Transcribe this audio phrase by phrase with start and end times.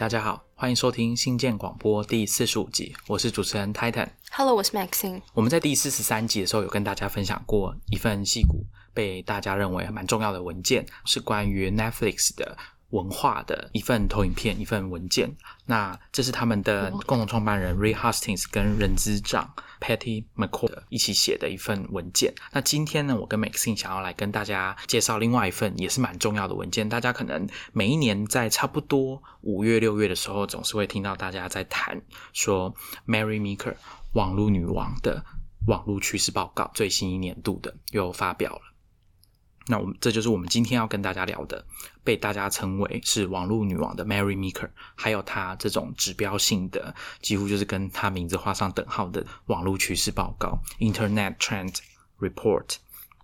[0.00, 4.08] 大家好，欢迎收听新建广播第四十五集，我是主持人 Titan。
[4.30, 5.20] Hello，我是 Maxine。
[5.34, 8.64] 我们在第四十三集的时候有跟大家分享过一份戏骨
[8.94, 12.56] 被大家认为蛮重要的文件，是关于 Netflix 的
[12.90, 15.34] 文化的一份投影片、一份文件。
[15.66, 22.34] 那这是他们的共同创办人 Ray Hastings 跟人资长 Patty McCord 一起写的一份文件。
[22.52, 26.88] 那今天呢，我跟 Maxine 想要来跟大家介绍另外一份也是蛮重要的文件。
[26.88, 32.00] 大家可能每一年在差不多五月、六月的时候，总是会听到大家在谈
[32.32, 32.74] 说
[33.06, 33.74] Mary Meeker
[34.12, 35.24] 网络女王的
[35.66, 38.62] 网络趋势报告最新一年度的又发表了。
[39.70, 41.64] 那我们这就是我们今天要跟大家聊的，
[42.02, 51.76] 被大家称为是网络女王的 Mary Meeker，还有她这种指标性的，几乎就是跟她名字画上等号的网络趋势报告 （Internet Trend
[52.18, 52.78] Report）。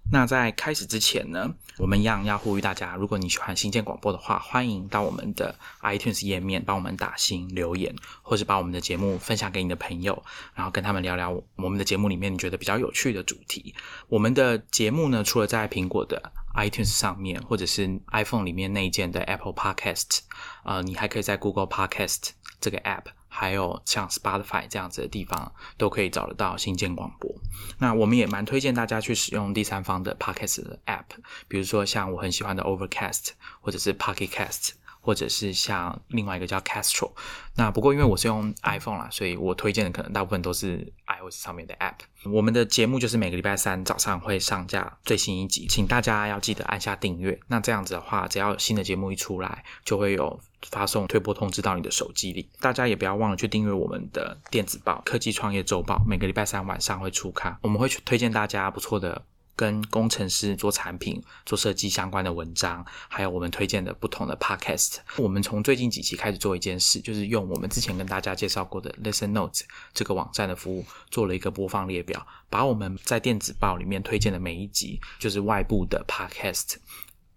[0.09, 10.23] 那在开始之前呢，我们一样要呼吁大家，如果你喜欢新建广播的话，欢迎到我们的 iTunes 页面帮我们打新留言，或是把我们的节目分享给你的朋友，
[10.54, 13.74] 然后跟他们聊聊我们的节目里面你觉得比较有趣的主题。
[14.09, 20.20] 我们的节目呢，除了在苹果的 iTunes 上面，或者是 iPhone 里面内建的 Apple Podcast，
[20.65, 23.16] 呃，你还可以在 Google Podcast 这个 App。
[23.38, 27.30] 还有像 Spotify 这样子的地方，都可以找得到新建广播。
[27.79, 31.04] 那我们也蛮推荐大家去使用第三方的 Podcast 的 App，
[31.46, 34.70] 比如说像我很喜欢的 Overcast，或者是 Pocket Cast，
[35.07, 37.12] 或者是像另外一个叫 Castro。
[37.54, 41.95] 那不过因为我是用 iPhone 啦，所以我推荐的可能大部分都是 iOS 上面的 App。
[42.30, 47.38] 我们的节目就是每个礼拜三早上会上架最新一集，请大家要记得按下订阅。
[47.46, 52.51] 那这样子的话，只要新的节目一出来，就会有发送推播通知到你的手机里。
[52.60, 59.24] 大家也不要忘了去订阅我们的电子报《科技创业周报》，每个礼拜三晚上会出刊，我们会去推荐大家不错的。
[59.57, 64.98] 跟工程师做产品、做设计相关的文章，还有我们推荐的不同的 podcast。
[65.16, 69.62] 我们从最近几期开始做一件事，就是用我们之前跟大家介绍过的 Listen Notes
[69.94, 76.76] 这个网站的服务，做了一个播放列表，把我们在电子报里面推荐的每一集，就是外部的 podcast。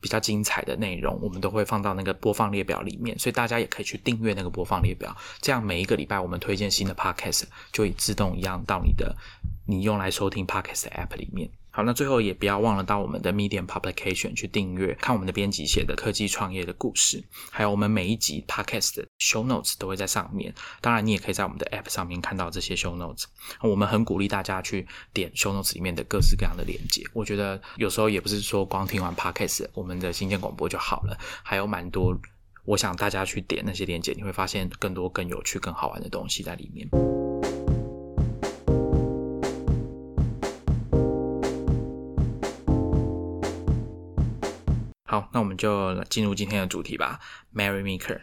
[0.02, 9.14] 比较精彩的内容，我们都会放到那个播放列表里面，所以大家也可以去订阅那个播放列表，这样每一个礼拜我们推荐新的 podcast 就会自动一样到你的
[9.66, 11.50] 你用来收听 podcast 的 app 里面。
[11.80, 20.54] 好，那最后也不要忘了到我们的 Medium Publication 去订阅，看我们的编辑写的科技创业的故事，还有我们每一集 podcast 的 show notes 都会在上面。
[20.82, 23.24] 当然，你也可以在我们的 app 上面看到这些 show notes。
[23.62, 27.02] 我们很鼓励大家去点 show notes 里面的各式各样的连接。
[27.14, 32.14] 我觉得有时候也不是说光听完 podcast 我们的新建广播就好了，还有蛮多，
[32.66, 36.86] 我想大家去点那些连接，你会发现更多更有趣、更好玩的东西在里面。
[45.34, 47.20] 那我们就进入今天的主题吧
[47.54, 48.22] marry Meeker。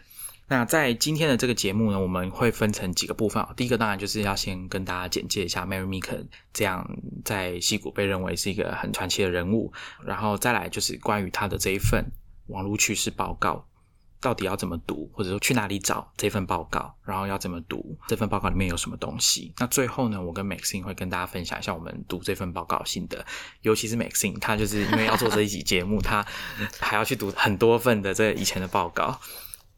[0.49, 3.45] 那在今天的这个节目呢，我们会分成几个部分。
[3.57, 6.89] 第一个当然就是要先跟大家简介一下 Mary Meeker，这样
[7.25, 9.73] 在戏骨被认为是一个很传奇的人物。
[10.05, 12.05] 然后再来就是关于他的这一份
[12.45, 13.67] 网络趋势报告，
[14.19, 19.53] 到底要怎么读，或者说去哪里找这份报告，然后要怎么读这份报告里面有什么东西。
[19.57, 23.25] 那最后呢，我跟 Maxine 会跟大家分享一下我们读这份报告心得，
[23.61, 26.25] 尤其是 Maxine，他就是因为要做这一集节目，他
[26.79, 29.19] 还要去读很多份的这以前的报告。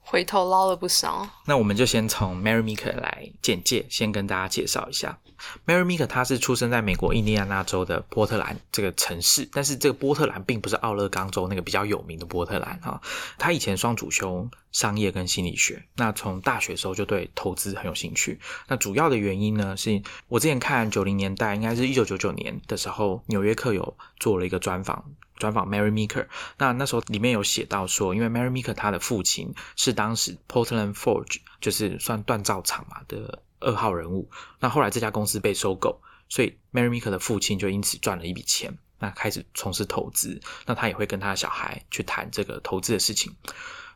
[0.10, 1.30] 回头捞了不少。
[1.46, 5.20] 那我们就先从 Mary Meeker 来简介，先跟大家介绍一下。
[5.68, 13.00] Mary Meeker 她是出生在美国印第安纳州的波特兰这个城市，但是这个波特兰并不是奥勒冈州那个比较有名的波特兰哈。
[13.38, 18.40] 她以前双主修商业跟心理学，那从大学时候就对投资很有兴趣。
[18.68, 25.06] 那主要的原因呢，是我之前看九零年代，应该是一九九九年的时候，《纽约客》有做了一个专访。
[25.40, 26.28] 专访 Mary Meeker，
[26.58, 34.30] 那那时候里面有写到说，因为 Mary Meeker 她的父亲是当时 Portland Forge 就是算锻造厂嘛的二号人物，
[34.60, 43.34] 那后来这家公司被收购，所以 Mary Meeker 的父亲就因此赚了一笔钱，那开始从事投资，那他也会跟他的小孩去谈这个投资的事情。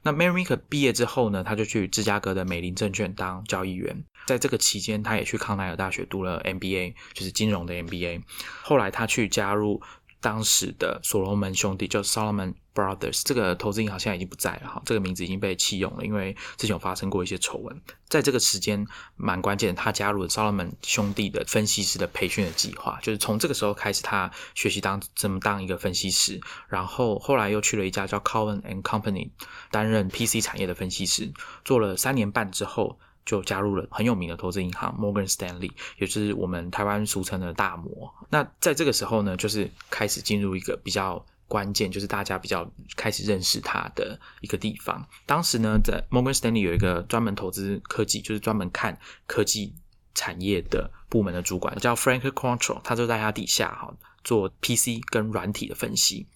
[0.06, 8.22] 那 Mary Meeker 毕业之后呢，他就去芝加哥的美林证券当交易员，在这个期间，他也去康奈尔大学读了 MBA，就是金融的 MBA，
[8.63, 9.81] 后来他去加入。
[10.24, 17.81] 当时的所罗门兄弟，就 Solomon Brothers，这个投资银行现在已经不在了哈，这个名字已经被弃用了，因为之前有发生过一些丑闻。
[18.08, 18.88] 在这个时间
[19.18, 29.31] 蛮关键，他加入了 Solomon 兄弟的分析师的培训的计划，就是从这个时候开始，他学习当怎么当一个分析师，然后后来又去了一家叫 Cowen and Company
[29.72, 31.34] 担任 PC 产业的分析师，
[31.66, 32.98] 做了三年半之后。
[33.25, 38.14] 就加入了很有名的投资银行 Morgan Stanley，也就是我们台湾俗称的大摩。
[38.30, 45.06] 那在这个时候呢，就是开始进入一个比较关键，就是大家比较开始认识他的一个地方。
[45.25, 48.98] 当时呢，在 Morgan Stanley 有一个专门投资科技，就是专门看
[49.28, 49.74] 科技
[50.16, 53.94] 产业的部门的主管，叫 Frank Control，他就在他底下哈
[54.24, 56.28] 做 PC 跟软体的分析。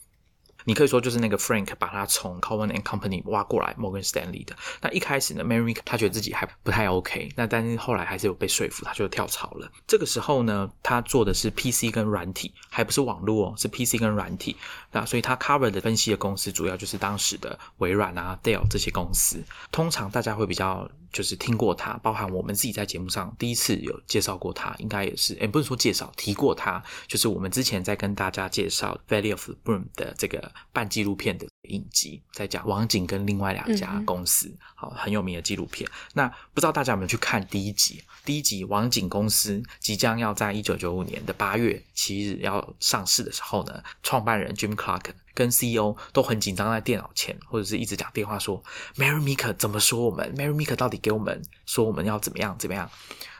[0.68, 4.54] 你可以说就是那个 Frank 把他从 Cowen and Company 挖过来 Morgan Stanley 的。
[4.82, 9.72] 那一开始呢，Mary 他觉得自己还不太 OK，那但是后来还是有被说服，他就跳槽了。
[9.88, 14.58] 这个时候呢，他做的是 PC 跟软体，还不是网络哦，是 PC 跟软体。
[14.92, 19.42] 那所以他 cover 的分析的公司主要就是当时的微软啊、Dell 这些公司。
[19.72, 30.38] 通常大家会比较就是听过他，包含我们自己在节目上第一次有介绍过他，应该也是，也不是说介绍提过他，就是我们之前在跟大家介绍 Valley of the Boom 的这个。
[30.72, 35.90] 半纪录片的影集，在讲网景跟另外两家公司，好很有名的纪录片。
[36.14, 38.04] 那不知道大家有没有去看第一集？
[38.26, 48.62] 第一集网景公司即将要在一九九五年的八月七日要上市的时候呢，创办人 Jim Clark 跟 CEO 都很紧张，在电脑前或者是一直讲电话说
[48.96, 52.90] ：“Mary Meeker 怎么说我们？Mary Meeker 到底给我们说我们要怎么样怎么样？”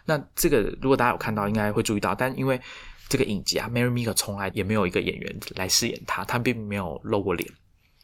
[0.06, 2.60] 那这个如果大家有看到，应该会注意到，但因为。
[3.10, 7.50] 这个影集啊，Mary Meeker 从来也没有一个演员来饰演他，他并没有露过脸，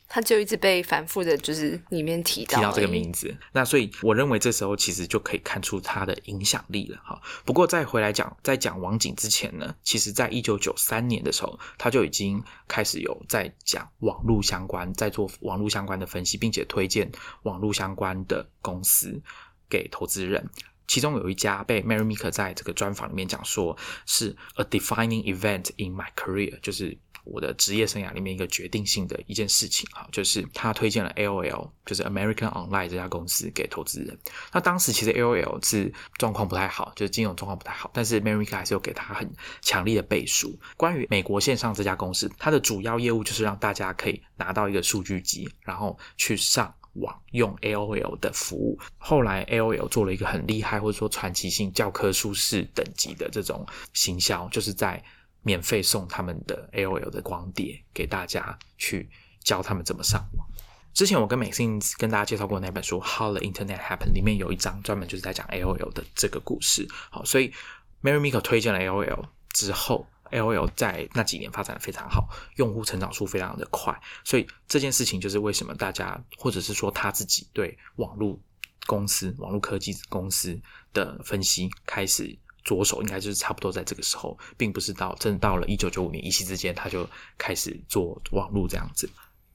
[0.08, 3.36] 他就一直被反复的，就是里面提到提到这个名字。
[3.52, 7.20] 那所以我认为这时候其实就可以看出他的影响力了哈。
[7.44, 17.12] 不过再回来讲，在讲网景之前呢，其实在一九九三年的时候，他就已经开始有在讲网络相关，在做网络相关的分析，并且推荐
[17.44, 19.22] 网络相关的公司
[19.68, 20.48] 给投资人。
[20.86, 34.18] 其中有一家被 Mary Meeker 在这个专访里面讲说是 a defining event in my career，就是我的职业生涯里面一个决定性的一件事情哈，就是他推荐了 AOL，就是 American Online 这家公司给投资人。
[34.52, 39.32] 那当时其实 AOL 是状况不太好，就是金融状况不太好，但是 America 还是有给他很
[39.62, 40.58] 强力的背书。
[40.78, 46.74] 关于美国线上这家公司，它的主要业务就是让大家可以拿到一个数据集，然后去上。
[46.98, 55.04] 网用 AOL 的服务，后来 AOL 做了一个很厉害或者说传奇性教科书式等级的这种行销，就是在
[55.44, 59.10] 免费送他们的 AOL 的光碟给大家去
[59.44, 60.48] 教他们怎么上网。
[60.94, 66.88] 之前我跟美信跟大家介绍过那本书《How the Internet Happened》，里面有一章专门就是在讲 AOL 的这个故事。
[67.12, 67.54] 好，所以
[68.02, 70.08] Mary mike 推荐了 AOL 之后。
[70.32, 78.40] ，AOL 在那几年发展的非常好，用户成长数非常的快，所以这件事情就是为什么大家或者是说他自己对网络
[78.88, 80.60] 公司、网络科技公司
[80.92, 87.08] 的分析开始着手，应该就是差不多在这个时候，并不是到真的到了一九九五年一夕之间他就
[87.38, 89.10] 开始做网络这样子。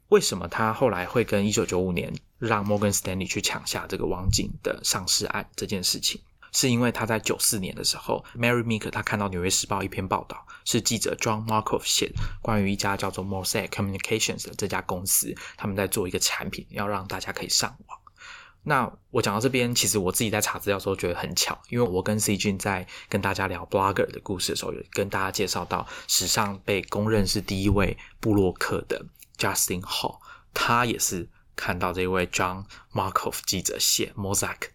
[0.09, 6.21] 为什么他后来会跟一九九五年让 Morgan Stanley 去抢下这个网景的上市案这件事情？
[6.51, 17.98] 是因为他在九四年的时候，Mary Meek 他看到《纽约时报》一篇报道，是记者 John Markov 写的，关于一家叫做 Mosaic Communications 的这家公司，他们在做一个产品，要让大家可以上网。
[18.63, 29.07] 那我讲到这边，其实我自己在查资料的时候觉得很巧，因为我跟 C 君在跟大家聊 Blogger 的故事的时候，有跟大家介绍到史上被公认是第一位布洛克的
[29.37, 30.19] Justin Hall，
[30.53, 34.69] 他也是看到这位 John Markov 记者写 Mosaic。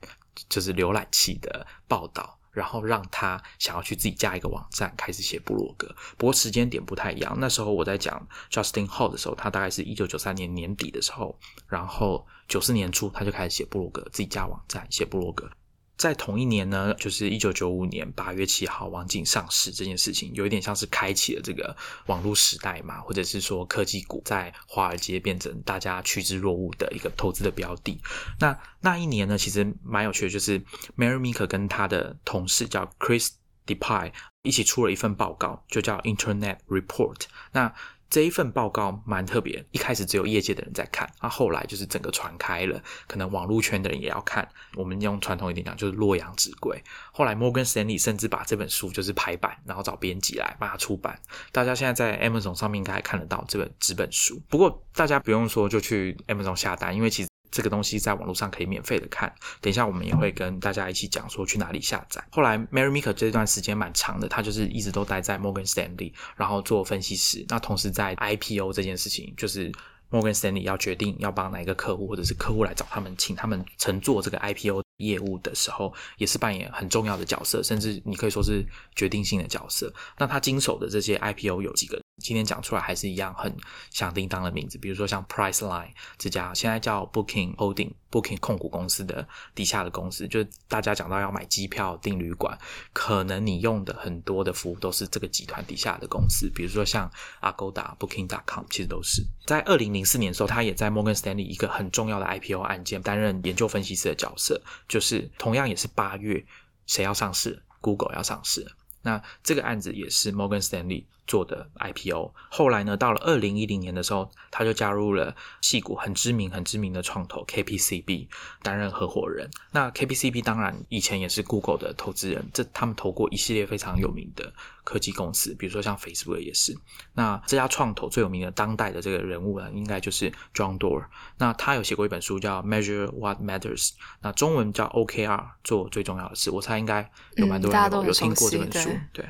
[0.50, 5.94] 就是浏览器的报道，然后让他想要去自己加一个网站，开始写部落格。
[6.18, 11.38] 不过时间点不太一样，那时候我在讲 Justin Hall 的时候，他大概是一九九三年年底的时候，
[11.68, 15.50] 然后九四年初他就开始写部落格，自己加网站，写部落格。
[15.96, 21.76] 在同一年呢，就是一九九五年八月七号，网景上市这件事情，有一点像是开启了这个
[22.08, 28.02] 网络时代嘛，或者是说科技股在华尔街变成大家趋之若鹜的一个投资的标的。
[28.40, 30.60] 那那一年呢，其实蛮有趣的，就是
[30.98, 33.30] Mary Meeker 跟他的同事叫 Chris
[33.66, 37.22] DePie 一起出了一份报告，就叫 Internet Report。
[37.54, 37.74] 那
[38.14, 44.48] 这一份报告蛮特别，一开始只有业界的人在看，那后来就是整个传开了，可能网络圈的人也要看。
[44.76, 46.80] 我们用传统一点讲，就是洛阳纸贵。
[47.12, 51.20] 后来 Morgan Stanley 甚至把这本书就是排版，然后找编辑来把它出版。
[51.52, 54.40] 大家现在在 Amazon 上面应该看得到这本纸本书。
[54.48, 57.33] 不过大家不用说就去 Amazon 下单，因为其实。
[57.54, 59.32] 这个东西在网络上可以免费的看，
[59.62, 62.22] 等一下我们也会跟大家一起讲说去哪里下载。
[62.32, 67.46] 后来 Mary Meeker 这段时间蛮长的，他就是一直都待在 Morgan Stanley，然后做分析师。
[67.48, 69.72] 那同时在 IPO 这件事情，就是
[70.10, 79.94] Morgan Stanley 要决定要帮哪一个客户，或者是客户来找他们，请他们乘坐这个 IPO 业务的时候，也是扮演很重要的角色，甚至你可以说是决定性的角色。
[80.18, 82.02] 那他经手的这些 IPO 有几个？
[82.24, 83.56] 今天讲出来还是一样很
[83.92, 92.58] 响叮当的名字，比如说像 Priceline 这家现在叫 Booking Holding Booking 控股公司的底下的公司，就大家讲到要买机票订旅馆，
[92.94, 97.12] 可能你用的很多的服务都是这个集团底下的公司，比如说像
[97.42, 106.46] Agoda、Booking.com，其实都是在二零零四年的时候，他也在 Morgan Stanley 一个很重要的 IPO 案件担任研究分析师的角色，就是同样也是八月，
[106.86, 108.66] 谁要上市？Google 要上市。
[109.02, 112.34] 那这个案子也是 Morgan Stanley 做的 IPO。
[112.50, 118.28] 后来呢，到了二零一零年的时候，他就加入了戏股很知名、很知名的创投 KPCB
[118.62, 119.50] 担任合伙人。
[119.72, 124.54] 那 KPCB 当然以前也是 Google 的投资人，这他们投过一系列非常有名的
[124.84, 126.78] 科技公司，比如说像 Facebook 也是。
[127.14, 131.06] 那这家创投最有名的当代的这个人物呢，应该就是 John Doerr。
[131.38, 133.90] 那他有写过一本书叫《Measure What Matters》，
[134.22, 136.52] 那中文叫 OKR，做最重要的事。
[136.52, 138.90] 我猜应该有蛮多人有有听过这本书。
[139.12, 139.26] 对，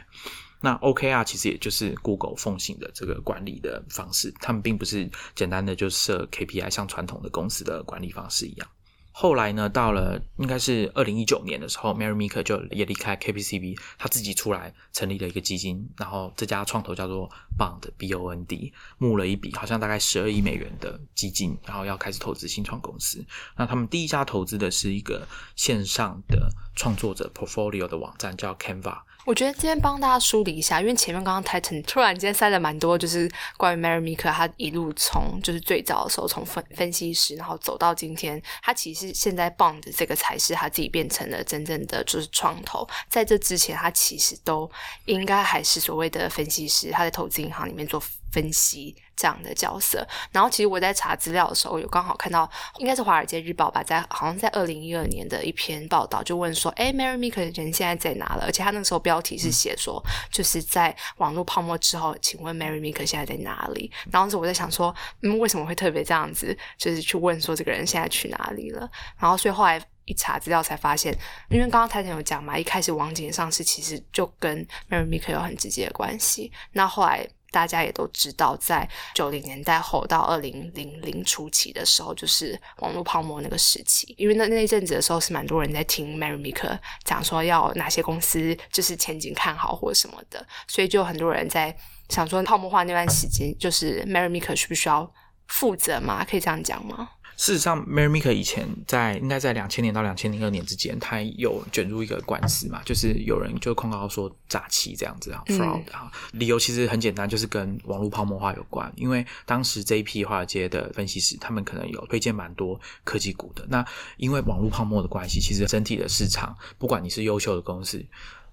[0.65, 8.67] 那 OKR 其实也就是 Google 奉行的这个管理的方式，他们并不是简单的就设 KPI，像传统的公司的管理方式一样。
[9.12, 17.29] 后来呢，到了应该是二零一九年的时候，Mary Meeker 就也离开 KPCB，他自己出来成立了一个基金，然后这家创投叫做
[17.60, 23.24] Bond B O N D，募了一笔好像大概十二亿美元的基金，然后要开始投资新创公司。
[23.58, 25.27] 那他们第一家投资的是一个
[25.58, 29.01] 线上的创作者 Portfolio 的网站，叫 Canva。
[29.25, 42.88] 我觉得今天帮大家梳理一下，因为前面刚刚 Titan 突然间塞了蛮多，就是关于 Mary Meeker 他一路从就是最早的时候从分分析师，然后走到今天，他其实现在 Bond 这个才是他自己变成了真正的就是创投。
[43.10, 44.70] 在这之前，他其实都
[45.06, 48.01] 应该还是所谓的分析师，他在投资银行里面做。
[48.33, 52.49] 分析这样的角色，然后其实我在查资料的时候，有刚好看到，
[52.79, 58.45] 应该是《华尔街日报》吧，在好像在二零一二年的一篇报道，就问说，哎，Mary Meeker 人现在在哪了？
[58.45, 63.91] 而且他那个时候标题是写说，就是在网络泡沫之后，请问 Mary Meeker 现在在哪里？
[64.11, 68.89] 然后是我在想说，嗯，为什么会特别这样子，就是去问说这个人现在去哪里了？
[69.19, 71.15] 然后所以后来一查资料才发现，
[71.51, 77.29] 因为刚刚泰坦有讲嘛，一开始网景上市其实就跟 Mary Meeker 有很直接的关系，那后来。
[77.53, 84.15] 大家也都知道，在九零年代后到二零零零初期的时候，就是网络泡沫那个时期。
[84.17, 91.75] 因为那那一阵子的时候，是蛮多人在听 Mary Meeker 讲说要哪些公司就是前景看好或者什么的，所以就很多人在
[92.10, 95.13] 想说泡沫化那段时间，就是 Mary Meeker 需不需要
[95.48, 96.25] 负责嘛？
[96.25, 97.07] 可以这样讲吗？
[97.35, 108.91] 事实上，Mary Meeker 以前在应该在两千年到两千零二年之间，他有卷入一个官司嘛，就是有人就控告说诈欺这样子啊，fraud 啊，理由其实很简单，就是跟网络泡沫化有关。
[108.95, 113.65] 因为当时这一批华尔街的分析师，他们可能有推荐蛮多科技股的。
[113.67, 113.85] 那
[114.17, 118.03] 因为网络泡沫的关系，其实整体的市场，不管你是优秀的公司，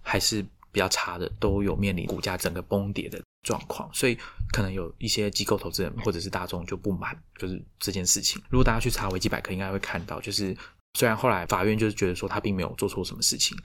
[0.02, 3.20] 还是比较差的，都有面临股价整个崩跌的。
[3.42, 4.18] 状况，所以
[4.52, 8.38] 可能有一些机构投资人或者是大众就不满，就是这件事情。
[8.50, 10.54] 如果大家去查维基百科，应该会看到，就是
[10.92, 13.56] 虽然后来法院就是觉得说他并没有做错什么事情。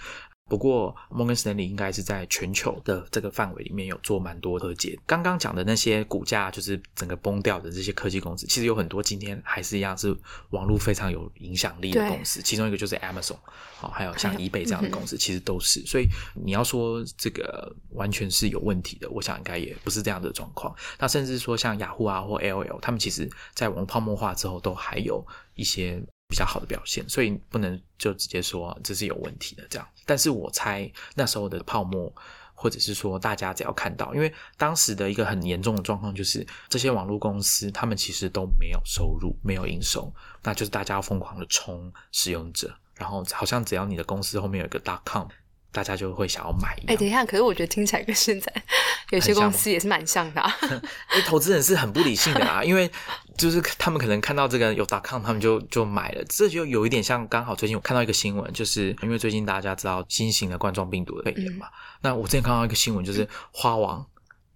[0.47, 4.97] 不过，Morgan Stanley 应该是在全球的这个范围里面有做蛮多和解。
[5.07, 10.15] 刚刚讲的那些股价就是整个崩掉的这些科技公司，其实有很多今天还是一样是
[10.51, 12.43] 网络非常有影响力的公司。
[12.43, 13.37] 其中一个就是 Amazon，
[13.77, 15.83] 好，还有像 eBay 这样的公司，其实都是。
[15.87, 20.75] 所以你要说这个完全是有问题的，我想应该也不是这样的状况。
[20.99, 25.25] 那甚至说像雅虎啊或 AOL，他们其实在网络泡沫化之后，都还有
[25.55, 26.03] 一些。
[26.27, 29.87] 比较好的表现，所以不能就直接说这是有问题的这样。
[30.05, 32.13] 但是我猜那时候的泡沫，
[32.53, 40.13] 或者是说大家只要看到，因为当时的一个很严重的状况就是这些网络公司他们其实都没有收入，没有营收，
[40.43, 45.27] 那就是大家要疯狂的冲使用者，然后好像只要你的公司后面有一个大 com。
[45.75, 46.73] 大家就会想要买。
[46.87, 48.51] 哎，等一下，可是我觉得听起来跟现在
[49.11, 50.41] 有些公司也是蛮像的。
[50.61, 50.69] 因
[51.17, 52.89] 为投资人是很不理性的啊， 因为
[53.37, 56.23] 就是他们可能看到这个有打抗，他们就就买了。
[56.29, 61.67] 这就有一点像，刚好最近我看到一个新闻，就是因为最近大家知道新型的冠状病毒的肺炎嘛。
[62.01, 64.05] 那我之前看到一个新闻，就是花王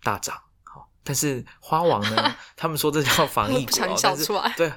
[0.02, 0.36] 大涨。
[1.10, 2.36] 但是花王呢？
[2.56, 4.24] 他们说这叫防疫股，但是
[4.56, 4.72] 对，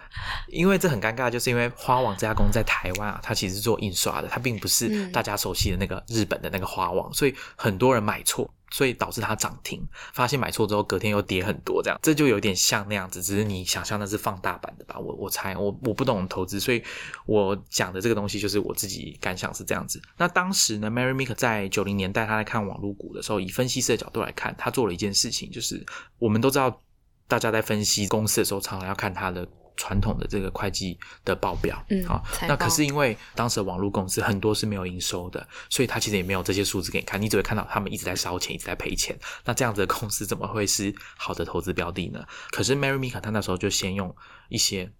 [0.48, 8.50] 因为这很尴尬，就是因为花王这家公司在台湾啊，它其实做印刷的，它并不是大家熟悉的那个日本的那个花王，所以很多人买错。
[8.73, 14.99] 所以导致它涨停，发现买错之后，隔天又跌很多，这样这就有点像那样子，只是你想象的是放大版的吧？
[14.99, 16.83] 我我猜，我我不懂投资，所以
[17.26, 20.00] 我讲的这个东西就是我自己感想是这样子。
[20.17, 25.85] 那当时呢，Mary Meeker 在九零年代他在看网络股的时候，以分析师的角度来看，他做了一件事情，就是
[26.19, 26.81] 我们都知道，
[27.29, 39.19] 大家在分析公司的时候，常常要看它的传统的这个会计的报表，嗯好、财那可是因为当时的网络公司很多是没有营收的，所以他其实也没有这些数字给你看，你只会看到他们一直在烧钱，一直在赔钱。
[39.45, 42.25] 那这样子的公司怎么会是好的投资标的呢？
[42.50, 44.14] 可是 Mary Mika 他那时候就先用
[44.49, 44.91] 一些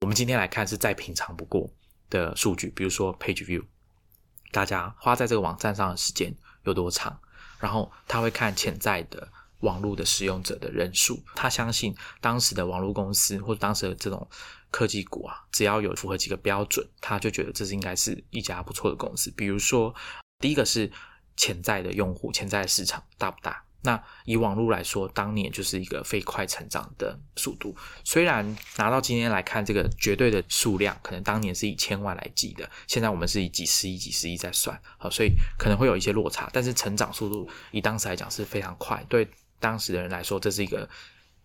[0.00, 1.70] 我们今天来看是再平常不过
[2.10, 3.64] 的数据，比如说 Page View，
[4.52, 7.18] 大家花在这个网站上的时间有多长，
[7.58, 9.28] 然后他会看潜在的
[9.60, 11.22] 网络的使用者的人数。
[11.34, 14.28] 他相信当时的网络公司或者当时的这种
[14.70, 19.30] 科技股啊，只要有符合几个标准，他就觉得这是应该是一家不错的公司。
[19.36, 19.94] 比如说，
[20.38, 20.90] 第一个是
[21.36, 23.62] 潜在的用户、潜在的市场大不大？
[23.82, 27.76] 那以网络来说，当年就是一个飞快成长的速度。
[28.02, 36.50] 虽然拿到今天来看，这个绝对的数量可能当年是以千万来计的，现在我们是以几十亿、几十亿在算，好，所以可能会有一些落差。
[36.52, 39.28] 但是成长速度以当时来讲是非常快，对
[39.60, 40.88] 当时的人来说，这是一个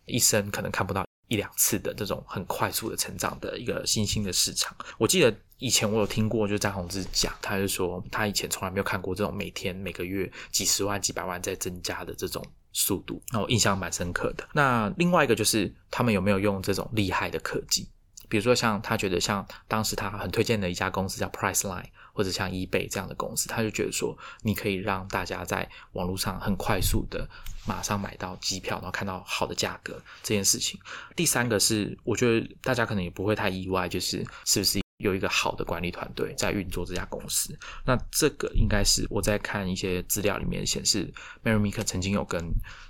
[0.06, 4.76] 一生可能看不到一两次的这种很快速的成长的一个新兴的市场。
[4.98, 14.48] 我记得以前我有听过，就张宏志讲，他就说他以前从来没有看过这种每天每个月几十万、几百万在增加的这种速度，那我印象蛮深刻的。
[14.54, 17.90] 那另外一个就是他们有没有用这种厉害的科技？
[18.28, 27.28] 比如说像他觉得像当时他很推荐的一家公司叫 Priceline，或者像 eBay 这样的公司，他就觉得说你可以让大家在网络上很快速的
[27.66, 30.80] 马上买到机票，然后看到好的价格这件事情。
[31.16, 37.58] 第三个是我觉得大家可能也不会太意外，就是是不是有一个好的管理团队在运作这家公司？
[37.86, 41.12] 那这个应该是我在看一些资料里面显示
[41.44, 42.40] ，Mary Meeker 曾经有跟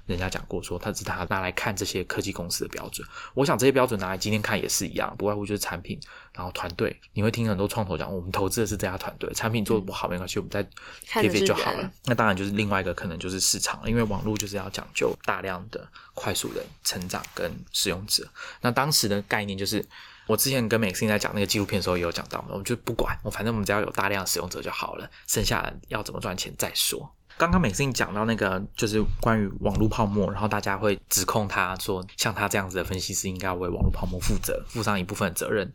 [0.06, 3.08] 人家讲过说，他是他拿来看这些科技公司的标准。
[3.34, 6.00] 我想这些标准拿来今天看也是一样，不外乎就是产品，
[6.34, 7.00] 然后团队。
[7.14, 10.64] 你会听很多创投讲，我们投资的是这家团队，产品做的不好没关系，我们再
[11.08, 11.92] pivot 就好了。
[12.06, 18.28] 那当然就是另外一个可能就是市场了，因为网络就是要讲究大量的快速的成长跟使用者。
[18.62, 19.86] 那当时的概念就是。
[20.32, 27.14] 我之前跟美信在讲那个纪录片的时候也有讲到，我们就不管，我反正我们只要有大量使用者就好了，剩下要怎么赚钱再说。
[27.38, 35.70] 刚刚美信讲到那个就是关于网络泡沫，然后大家会指控他说，像他这样子的分析师应该为网络泡沫负责，负上一部分责任。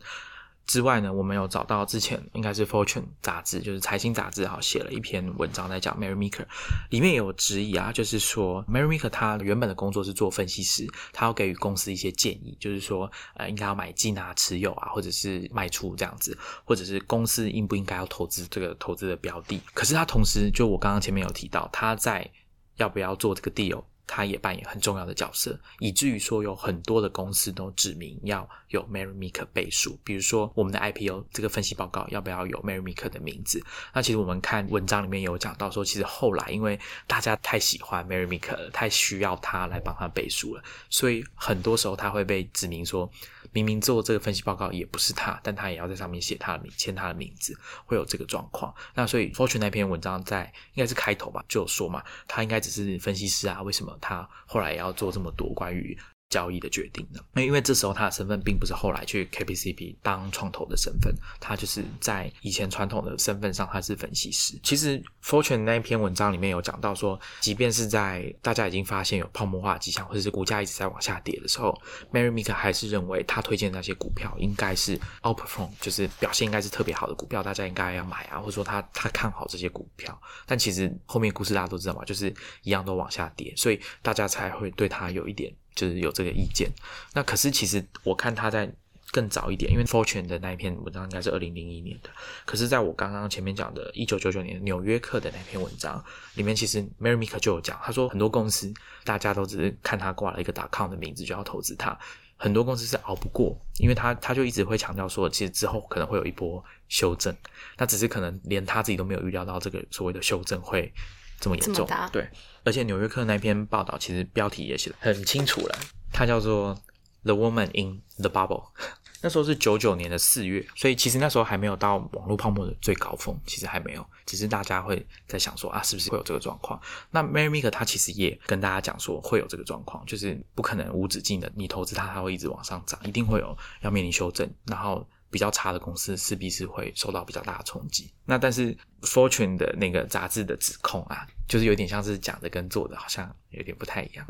[0.67, 6.45] 之外呢，我们有找到之前应该是 Fortune 杂志，就是财经杂志，哈写了一篇文章在讲 Mary Meeker，
[6.89, 19.61] 里面有质疑啊，就是说 Mary Meeker 他原本的工作是做分析师，他要给予公司一些建议，就是说呃应该要买进啊、持有啊，或者是卖出这样子，或者是公司应不应该要投资这个投资的标的。
[19.73, 22.29] 可是他同时就我刚刚前面有提到，他在
[22.75, 23.83] 要不要做这个 deal。
[24.07, 29.99] 他也扮演很重要的角色，以至于说有很多的公司都指明要有 Mary Meeker 背书。
[30.03, 33.61] 比如说我们的 IPO 这个分析报告要不要有 Mary Meeker 的名字？
[33.93, 43.11] 那其实我们看文章里面有讲到说，其实后来因为大家太喜欢 Mary Meeker 了，太需要他来帮他背书了，所以很多时候他会被指明说，
[43.51, 48.73] 明明做这个分析报告也不是他，但他也要在上面写他的名，签他的名字，会有这个状况。
[48.93, 55.97] 那所以 Fortune 那篇文章在应该是开头吧，就有说嘛，他应该只是分析师啊，为什么他后来要做这么多关于
[56.29, 57.21] 交易的决定呢？
[57.31, 64.59] 那因为这时候他的身份并不是后来去 KPCP 当创投的身份，他就是在以前传统的身份上他是分析师。
[64.61, 71.73] 其实 Fortune 那一篇文章里面有讲到说，即便是在大家已经发现有泡沫化迹象，或者是股价一直在往下跌的时候
[72.11, 80.19] ，Mary Meek 还是认为他推荐的那些股票应该是 outperform，就是表现应该是特别好的股票，大家应该要买啊，或者说他他看好这些股票。
[80.45, 86.69] 但其实后面故事大家都知道嘛，就是一样都往下跌，所以大家才会对他有一点就是有这个意见。
[87.13, 88.69] 那可是其实我看他在
[89.11, 92.09] 更早一点，因为 Fortune 的那一篇文章应该是二零零一年的，
[92.45, 96.03] 可是在我刚刚前面讲的一九九九年纽约客的那篇文章
[96.35, 98.73] 里面，其实 Mary Meeker 就有讲，他说很多公司
[99.05, 101.97] 大家都只是看他挂了一个 .com 的名字就要投资他。
[102.39, 107.35] 很多公司是熬不过，因为他他就一直会强调说，其实之后可能会有一波修正，
[107.77, 110.93] 那只是可能连他自己都没有预料到这个所谓的修正会
[111.39, 111.87] 这么严重。
[112.11, 112.27] 对，
[112.63, 115.79] 而且纽约客那篇报道其实标题也写的很清楚了，
[116.11, 116.75] 它叫做
[117.23, 118.63] 《The Woman in the Bubble
[119.19, 126.79] 》。那时候是九九年的四月，所以其实那时候还没有到网络泡沫的最高峰，其实还没有，只是大家会在想说啊，是不是会有这个状况？
[127.09, 138.11] 那 Mary Meeker 他其实也跟大家讲说会有这个状况，就是不可能无止境的，你投资它，它会一直往上涨，一定会有要面临修正，然后比较差的公司势必是会受到比较大的冲击。
[138.25, 144.25] 那但是 Fortune 的那个杂志的指控啊，就是有点像是讲的跟做的好像有点不太一样。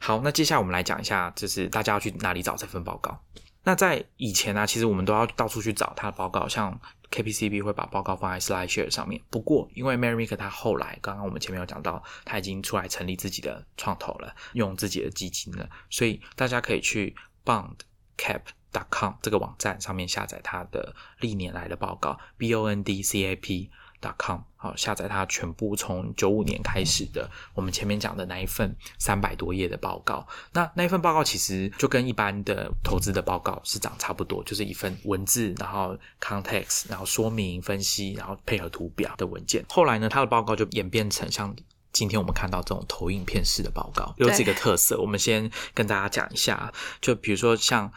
[0.00, 3.16] 好，那接下来我们来讲一下，就是大家要去哪里找这份报告。
[3.64, 9.22] 那在以前呢、其实我们都要到处去找他的报告，像 KPCB 会把报告放在 SlideShare 上面。
[9.30, 23.70] 不过，因为 Mary Meeker 他后来刚刚我们前面有讲到，他已经出来成立自己的创投了，用自己的基金了，所以大家可以去 bondcap.com 这个网站上面下载他的历年来的报告，b o n d c a p
[24.18, 30.26] com 好，下载它全部从九五年开始的我们前面讲的那一份三百多页的报告。
[30.52, 39.64] 那那一份报告其实就跟一般的投资的报告是长差不多，就是一份文字，然后 context，然后说明分析，然后配合图表的文件。
[39.68, 41.54] 后来呢，它的报告就演变成像。
[41.92, 46.72] 今天我们看到这种投影片式的报告有几个特色，我们先跟大家讲一下。
[47.02, 47.92] 就比如说像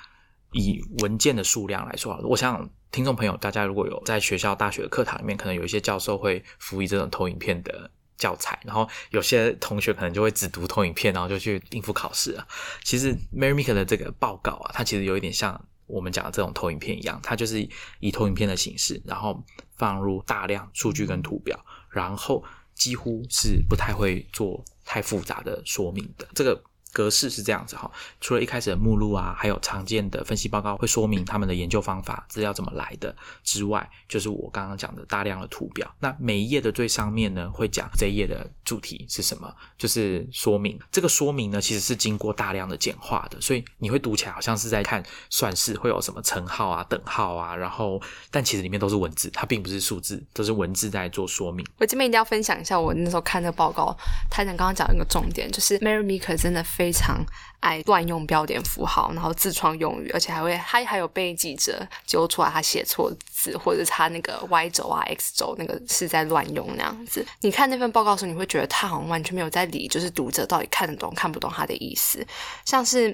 [0.51, 12.47] 以文件的数量来说我想听众朋友大家如果有在学校大学的课堂里面，可能有一些教授会辅以这种投影片的教材，然后有些同学可能就会只读投影片，然后就去应付考试啊。
[12.85, 17.67] 其实 Mary Meeker 的这个报告啊，它其实有一点像我们讲的这种投影片一样，它就是
[17.99, 19.43] 以投影片的形式，然后
[19.75, 22.41] 放入大量数据跟图表，然后
[22.75, 26.25] 几乎是不太会做太复杂的说明的。
[26.33, 26.63] 这个
[26.95, 35.93] 格式是这样子哈，除了一开始的目录啊，还有常见的分析报告会说明他们的研究方法、资料怎么来的之外，就是我刚刚讲的大量的图表。
[35.99, 40.79] 那每一页的最上面呢，会讲这一页的主题是什么，就是说明。
[40.89, 51.65] 这个说明呢，其实是经过大量的简化的，所以你会读起来好像是在看算式，会有什么乘号啊、等号啊，然后但其实里面都是文字，它并不是数字，都是文字在做说明。
[51.77, 53.93] 我这边一定要分享一下，我那时候看那个报告，
[54.29, 57.25] 台长刚刚讲一个重点，就是 Mary Meeker 真的非非常
[57.61, 67.25] 爱乱用标点符号，然后自创用语，而且还会他还有被记者揪出来他写错字，或者他那个 Y 轴啊 X 轴那个是在乱用那样子。
[67.41, 72.23] 你看那份报告的时候，你会觉得他好像完全没有在理，就是读者到底看得懂看不懂他的意思。
[72.65, 73.09] 像是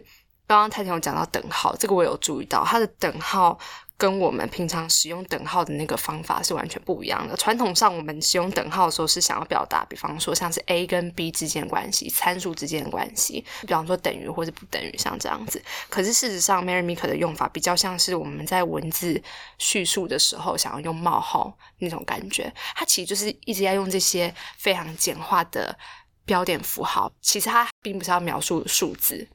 [0.46, 3.58] 刚刚泰田有讲到等号，这个我有注意到，他的等号。
[4.02, 7.38] 跟我们平常使用等号的那个方法是完全不一样的。
[7.38, 15.62] 传统上，我们使用等号的时候是想要表达，比方说像是 A 跟 B 之间的关系、参数之间的关系，比方说等于或者不等于，像这样子。
[15.88, 19.22] 可是事实上，Mary Meeker 的用法比较像是我们在文字
[19.60, 22.52] 叙述的时候想要用冒号那种感觉。
[22.76, 25.78] 它其实就是一直在用这些非常简化的
[26.26, 29.28] 标点符号，其实它并不是要描述数字。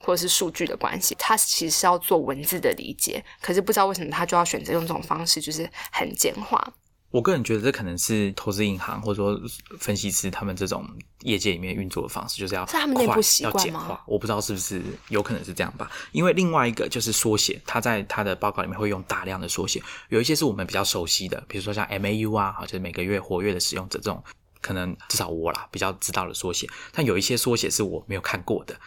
[0.00, 6.72] 或者是数据的关系，它其实是要做文字的理解，可是不知道为什么他就要选择用这种方式，就是很简化。
[7.10, 9.36] 我个人觉得这可能是投资银行或者说
[9.80, 10.86] 分析师他们这种
[11.22, 14.04] 业界里面运作的方式，就是要是他们内部习要惯吗简化。
[14.06, 15.90] 我不知道是不是有可能是这样吧。
[16.12, 24.22] 因为另外一个就是缩写，他在他的报告里面会用大量的缩写，有一些是我们比较熟悉的，比如说像 MAU 啊，就是每个月活跃的使用者这种，
[24.60, 26.68] 可能至少我啦比较知道的缩写。
[26.92, 28.78] 但有一些缩写是我没有看过的。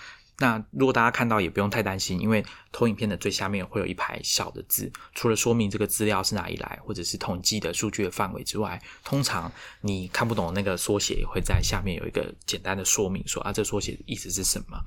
[0.43, 14.77] 那如果大家看到也不用太担心，因为投影片的最下面会有一排小的字，除了说明这个资料是哪里来，或者是统计的数据的范围之外，通常你看不懂那个缩写也会在下面有一个简单的说明，说啊这缩写意思是什么。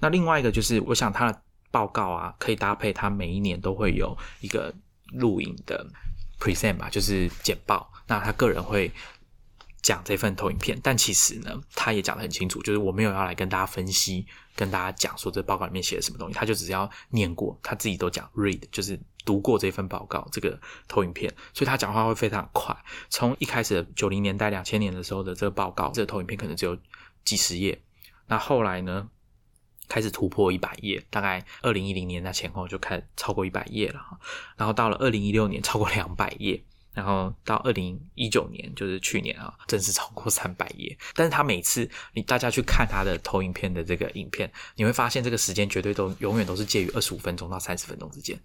[0.00, 4.74] 那另外一个就是，我想他的报告啊，可以搭配他每一年都会有一个
[5.12, 5.86] 录影的
[6.40, 7.92] present 吧，就是简报。
[8.06, 8.90] 那他个人会。
[9.84, 22.76] 讲这份投影片，但其实呢，他也讲得很清楚，就是我没有要来跟大家分析，跟大家讲说这报告里面写了什么东西，他就只要念过，他自己都讲 read，就是读过这份报告这个投影片，所以他讲话会非常快。
[23.08, 26.78] 从一开始九零年代、两千年的时候的这个报告，这个投影片可能只有
[27.24, 27.80] 几十页，
[28.26, 29.08] 那后来呢，
[29.88, 34.00] 开始突破一百页，大概二零一零年那前后就开始超过一百页了，
[34.56, 36.62] 然后到了二零一六年超过两百页。
[36.94, 40.96] 然后到二零一九年，就是去年啊，正式超过三百页。
[41.14, 48.38] 但是他每次你大家去看他的投影片的这个影片，你会发现这个时间绝对都永远都是介于二十五分钟到三十分钟之间。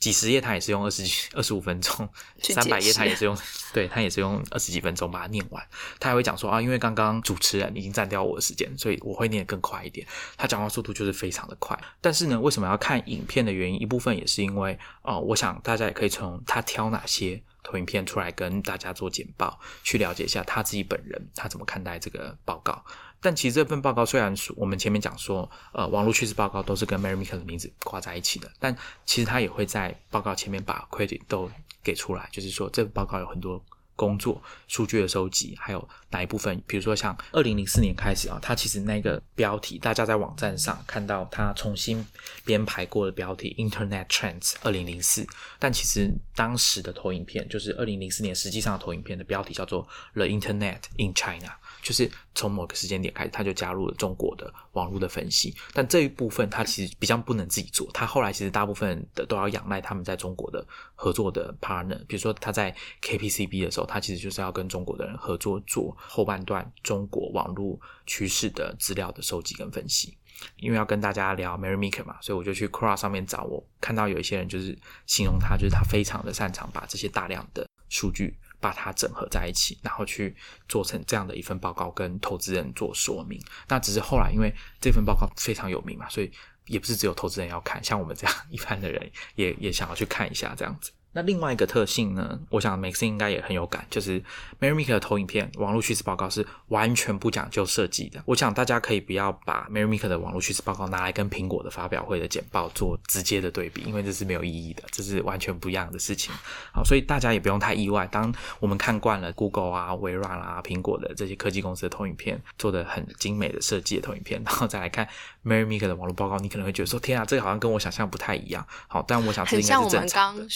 [0.00, 2.08] 几十页他也是用二十几、二十五分钟，
[2.42, 3.36] 三百页他也是用，
[3.72, 5.62] 对他也是用二十几分钟把它念完。
[6.00, 10.06] 他还会讲说啊，因为刚刚主持人已经占掉我的时间，所以我会念得更快一点。
[10.38, 11.78] 他讲话速度就是非常的快。
[12.00, 22.82] 但是呢，为什么要看影片的原因，一部分也是因为哦、我想大家也可以从他挑哪些投影片出来跟大家做简报，去了解一下他自己本人他怎么看待这个报告。
[23.20, 31.50] 但其实这份报告虽然说我们前面讲说，呃，网络趋势报告都是跟 Mary Meeker 的名字挂在一起的，但其实他也会在报告前面把 credit 都
[31.82, 33.62] 给出来，就是说这份报告有很多
[33.94, 42.02] 工作、数据的收集，还有哪一部分，比如说像二零零四年开始啊，它其实那个标题，大家在网站上看到它重新
[42.42, 45.26] 编排过的标题 Internet Trends 二零零四，
[45.58, 51.52] 但其实当时的投影片就是二零零四年实际上的投影片的标题叫做 The Internet in China，
[51.82, 55.54] 就是从某个时间点开始，他就加入了中国的网络的分析。
[55.72, 61.98] 但这一部分他其实比较不能自己做，他后来其实大部分的都要仰赖他们在中国的合作的 partner。
[62.06, 70.16] 比如说他在 KPCB 的时候，他其实就是要跟中国的人合作做后半段中国网络趋势的资料的收集跟分析。
[70.56, 73.42] 因为要跟大家聊 Mary Meeker 嘛，所以我就去 Quora 上面找。
[73.44, 80.36] 我看到有一些人就是形容他，就是他非常的擅长把这些大量的数据把它整合在一起，然后去
[80.68, 83.40] 做成这样的一份报告，跟投资人做说明。
[83.68, 86.30] 那只是后来因为这份报告非常有名嘛，所以
[86.66, 90.92] 也不是只有投资人要看，像我们这样 一般的人也也想要去看一下这样子。
[91.12, 94.20] 那另外一个特性呢，我想 Max 应该也很有感，就是
[94.60, 98.22] Mary Meeker 的投影片网络趋势报告是完全不讲究设计的。
[98.26, 106.32] 我想大家可以不要把 Mary Meeker 的网络趋势报告拿来跟苹果的发表会的简报做直接的对比，因为这是没有意义的，这是完全不一样的事情。
[106.72, 115.08] 好，所以大家也不用太意外，当我们看惯了 Google 啊、微软啊、苹果的这些科技公司的投影片做的很精美的设计的投影片， 然后再来看
[115.44, 118.64] Mary Meeker 的网络报告，你可能会觉得说：天啊，这个好像跟我想象不太一样。
[118.86, 120.46] 好，但我想这应该是正常的。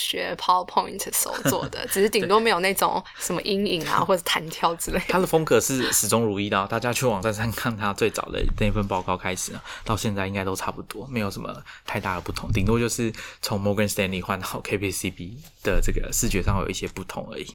[0.44, 5.00] PowerPoint 手做的， 只是顶多没有那种什么阴影啊或者弹跳之类。
[5.09, 9.52] 他的风格是始终如一的，大家去网站上看他最早的那份报告开始，
[9.85, 15.30] 到现在应该都差不多，没有什么太大的不同，顶多就是从 Morgan Stanley 换到 KPCB
[15.62, 17.46] 的这个视觉上有一些不同而已。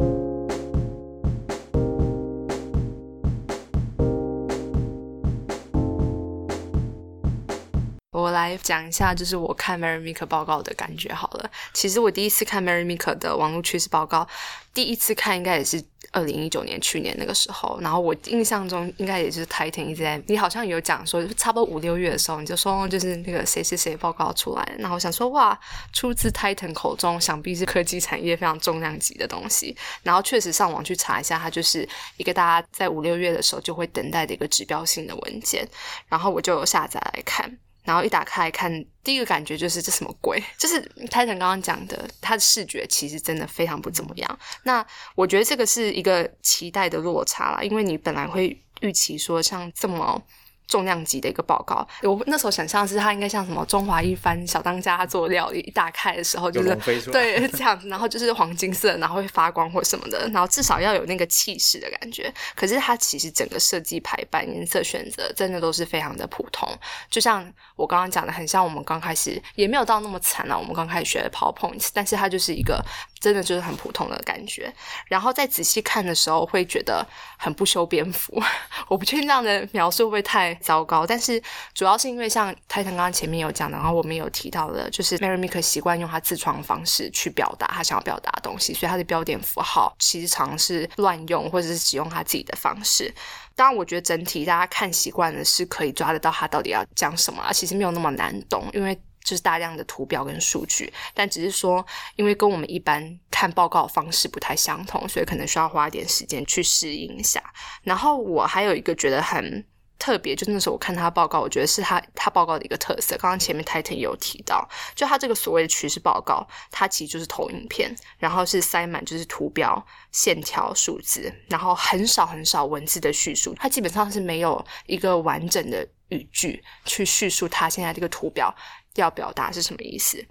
[8.61, 11.49] 讲一下，就是我看 Mary Meeker 报告的感觉好了。
[11.73, 14.27] 其实我第一次看 Mary Meeker 的网络趋势报告，
[14.73, 17.79] 第一次看应该也是二零一九年去年那个时候。
[17.81, 24.75] 然后我印象中应该也就是 Titan 一直在，你好像有讲说，差不多五六月的时候，你就说就是那个谁谁谁报告出来。
[24.79, 25.57] 然后我想说，哇，
[25.93, 29.75] 出自 Titan 口中，想必是科技产业非常重量级的东西。
[30.03, 35.67] 然后确实上网去查一下，它就是一个大家在五六月的时候就会等待的一个指标性的文件。
[36.07, 37.57] 然后我就下载来看。
[37.89, 38.71] 然后一打开看，
[39.03, 40.39] 第一个感觉就是这什么鬼？
[40.59, 44.39] 就是泰坦刚刚讲的，它的视觉其实真的非常不怎么样。
[44.61, 50.21] 那我觉得这个是一个期待的落差啦，因为你本来会预期说像这么。
[50.69, 56.73] 重量级的一个报告，我那时候想象是它应该像什么中华一番小当家做料理，一打开的时候就是
[57.11, 62.31] 对这样子，然后就是黄金色，然后会发光或什么的，然后至少要有那个气势的感觉。
[62.55, 66.71] 可是它其实整个设计排版、颜色选择真的都是非常的普通，
[67.09, 70.55] 就像我刚刚讲的，很像我们刚开始也没有到那么惨啊。
[70.55, 72.79] 我们刚开始学的 PowerPoint，但是它就是一个
[73.19, 74.71] 真的就是很普通的感觉。
[75.07, 77.05] 然后再仔细看的时候，会觉得
[77.37, 78.41] 很不修边幅。
[78.87, 80.49] 我不确定这样的描述会不会太。
[80.61, 81.41] 糟糕，但是
[81.73, 93.13] 主要是因为像泰坦刚刚前面有讲的，然后我们有提到的，就是 Mary Meeker 习惯用他自创方式去表达他想要表达的东西，所以他的标点符号其实常是乱用，或者是使用他自己的方式。
[93.55, 100.91] 当然，我觉得整体大家看习惯了，是可以抓得到他到底要讲什么，其实没有那么难懂，因为就是大量的图表跟数据。
[101.13, 107.41] 但只是说，因为跟我们一般看报告方式不太相同，所以可能需要花一点时间去适应一下。
[107.83, 109.65] 然后我还有一个觉得很。
[109.99, 113.17] 特别就那时候我看他报告，我觉得是他他报告的一个特色。
[113.17, 123.53] 刚刚前面 Titan 有提到，就他这个所谓的趋势报告，它其实就是投影片，然后是塞满就是图表、线条、数字，然后很少很少文字的叙述。
[123.59, 128.55] 它基本上是没有一个完整的语句去叙述它现在这个图表
[128.95, 130.25] 要表达是什么意思。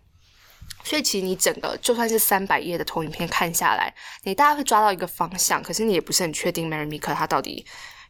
[0.85, 3.93] 所以其实你整个就算是三百页的投影片看下来，
[4.23, 7.65] 你大概会抓到一个方向，可是你也不是很确定 Mary Meeker 他到底。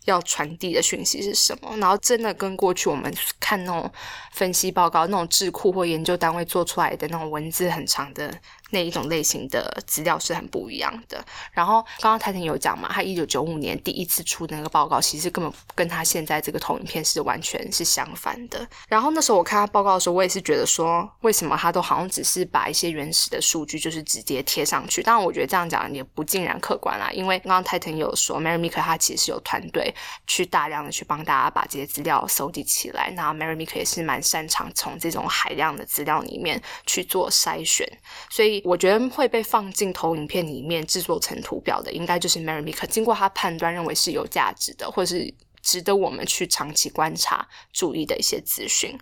[0.05, 1.77] 要传递的讯息是什么？
[1.77, 3.93] 然后真的跟过去我们看那种
[4.33, 8.33] 分析报告、那种智库或研究单位做出来的那种文字很长的。
[8.71, 11.25] 那一种类型的资料是很不一样的。
[11.53, 18.67] 然后刚刚泰坦有讲嘛，他一九九五年第一次出的那个报告，其实根本跟他现在这个投影片是完全是相反的。
[18.89, 25.03] 然后那时候我看他报告的时候，我也是觉得说，为什么他都好像只是把一些原始的数据就是直接贴上去？
[25.03, 29.95] 当然，我觉得这样讲也不尽然客观啦，因为刚刚泰坦有说，Mary Meeker 他其实是有团队
[30.27, 33.11] 去大量的去帮大家把这些资料收集起来。
[33.17, 37.89] 那 Mary Meeker 也是蛮擅长从这种海量的资料里面去做筛选，
[38.29, 38.58] 所以。
[38.65, 48.99] 我觉得会被放进投影片里面制作成图表的，应该就是 Mary Meeker 经过他判断认为是有价值的，或者是值得我们去长期观察、注意的一些资讯。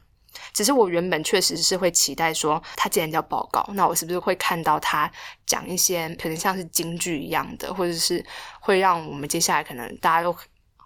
[0.53, 5.11] 只是我原本确实是会期待说，他既然叫报告，那我是不是会看到他
[5.47, 8.25] 讲一些可能像是京剧一样的，或者是
[8.61, 10.37] 会让我们接下来可能大家都。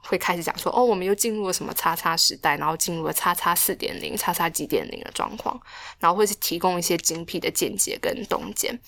[0.02, 5.60] 会开始讲说哦，我们又进入了什么叉叉时代，然后进入了叉叉四点零、叉叉几点零的状况，
[5.98, 8.78] 然后会是提供一些精辟的见解跟洞见。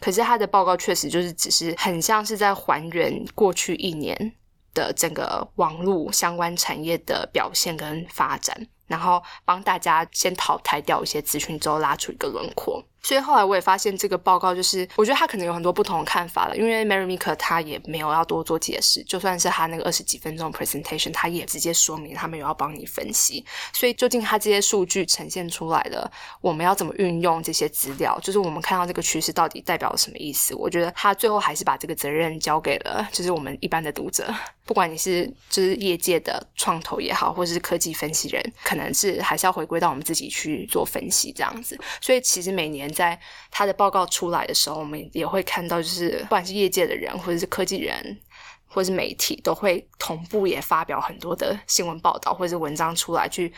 [0.00, 4.34] 可是他的报告确实就是只是很像是在还原过去一年
[4.74, 12.84] 的整个网络相关产业的表现跟发展，然后帮大家先淘汰掉一些资讯之后，拉出一个轮廓。
[13.04, 16.56] 所以后来我也发现这个报告，就是我觉得他可能有很多不同的看法了。
[16.56, 23.44] 因为 Mary Meeker 他也没有要多做解释，就算是他那个二十几分钟 presentation，他也直接说明他们有要帮你分析。
[23.74, 28.18] 所以究竟他这些数据呈现出来了，我们要怎么运用这些资料？
[28.22, 30.54] 就是我们看到这个趋势到底代表了什么意思？
[30.54, 41.78] 我觉得他最后还是把这个责任交给了就是我们一般的读者，不管你是就是业界的创投也好，或者是科技分析人，可能是还是要回归到我们自己去做分析这样子。
[42.00, 42.93] 所以其实每年。
[42.94, 43.18] 在
[43.50, 48.18] 他的报告出来的时候，我们也会看到，就是不管是业界的人，或者是科技人，
[48.66, 53.52] 或者是媒体，都会同步也发表很多的新闻报道或者是文章出来，去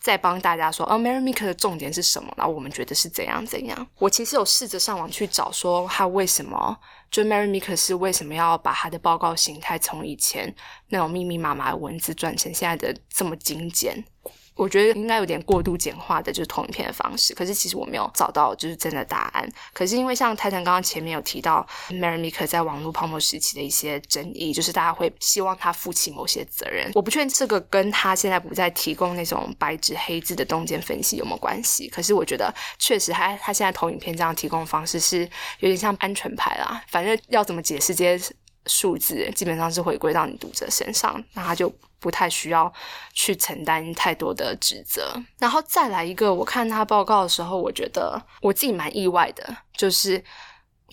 [0.00, 2.32] 再帮大家说，哦，Mary Meeker 的重点是什么？
[2.36, 3.86] 然后我们觉得是怎样怎样。
[3.98, 6.76] 我其实有试着上网去找，说他为什么，
[7.10, 10.52] 就 Mary Meeker 是为什么要把他的报告形态从以前
[10.88, 14.04] 那种密密麻麻的文字转成现在的这么精简。
[14.54, 17.34] 我觉得应该有点过度简化的，就是投影片的方式。
[17.34, 19.48] 可是其实我没有找到就是真的答案。
[19.72, 26.90] 可是因为像泰坦刚刚前面有提到，Mary Meeker 在网络泡沫时期的一些争议，就是大家会希望他负起某些责任。
[26.94, 31.88] 我不确定这个跟他现在不再提供那种白纸黑字的洞见分析有没有关系。
[31.88, 35.20] 可是我觉得确实他他现在投影片这样提供方式是
[35.60, 36.82] 有点像安全牌啦。
[36.88, 38.34] 反正要怎么解释这些
[38.66, 41.72] 数字，基本上是回归到你读者身上，那他就。
[42.02, 42.70] 不太需要
[43.14, 50.22] 去承担太多的职责，然后再来一个，我看他报告的时候，我觉得我自己蛮意外的，就是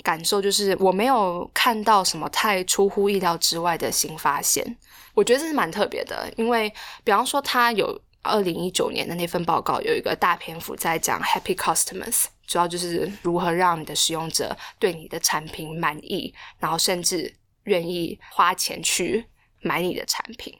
[0.04, 4.78] 感受就是我没有看到什么太出乎意料之外的新发现，
[5.16, 6.72] 我觉得这是蛮特别的，因为
[7.04, 19.26] 比方说他有二零一九年的那份报告有一个大篇幅在讲 Happy Customers，主要就是如何让你的使用者对你的产品满意，然后甚至愿意花钱去
[19.62, 20.54] 买你的产品。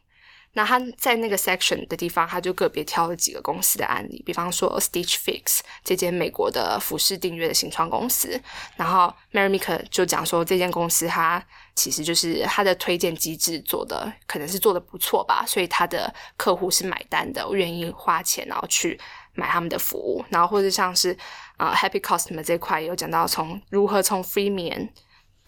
[0.54, 8.40] 那他在那个 section 的地方，他就个别挑了几个公司的案例，比方说 Stitch Fix 这间美国的服饰订阅的新创公司。
[8.76, 11.42] 然后 Mary Meeker 就讲说，这间公司它
[11.76, 19.00] 其实就是它的推荐机制做的可能是做的不错吧，所以他的客户是买单的，愿意花钱然后去
[19.34, 20.26] 买他们的服务。
[20.30, 21.16] 然后或者像是
[21.58, 24.90] 啊 Happy Customer 这块也有讲到从如何从 Freemium。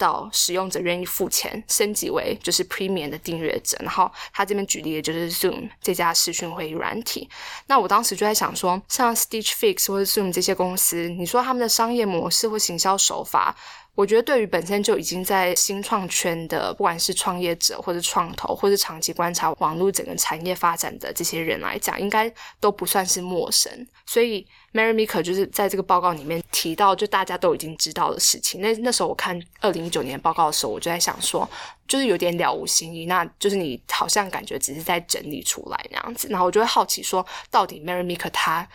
[0.02, 7.30] 到使用者愿意付钱升级为就是 Premium 的订阅者，然后他这边举例的就是 Zoom 这家视讯会议软体。
[7.68, 13.56] 那我当时就在想说，像 Stitch Fix 或者 Zoom 这些公司，你说他们的商业模式或行销手法。
[13.94, 23.72] 我觉得对于本身就已经在新创圈的，不管是创业者或者创投，或者长期观察网络整个产业发展的这些人来讲，应该都不算是陌生。
[24.06, 28.62] 所以 Mary Meeker 就是在这个报告里面提到，就大家都已经知道的事情。
[28.62, 31.48] 那那时候我看二零一九年报告的时候，我就在想说，
[31.86, 36.30] 就是有点了无新意，那就是你好像感觉只是在整理出来那样子。
[36.30, 38.68] 然后我就会好奇说，到底 Mary Meeker 他。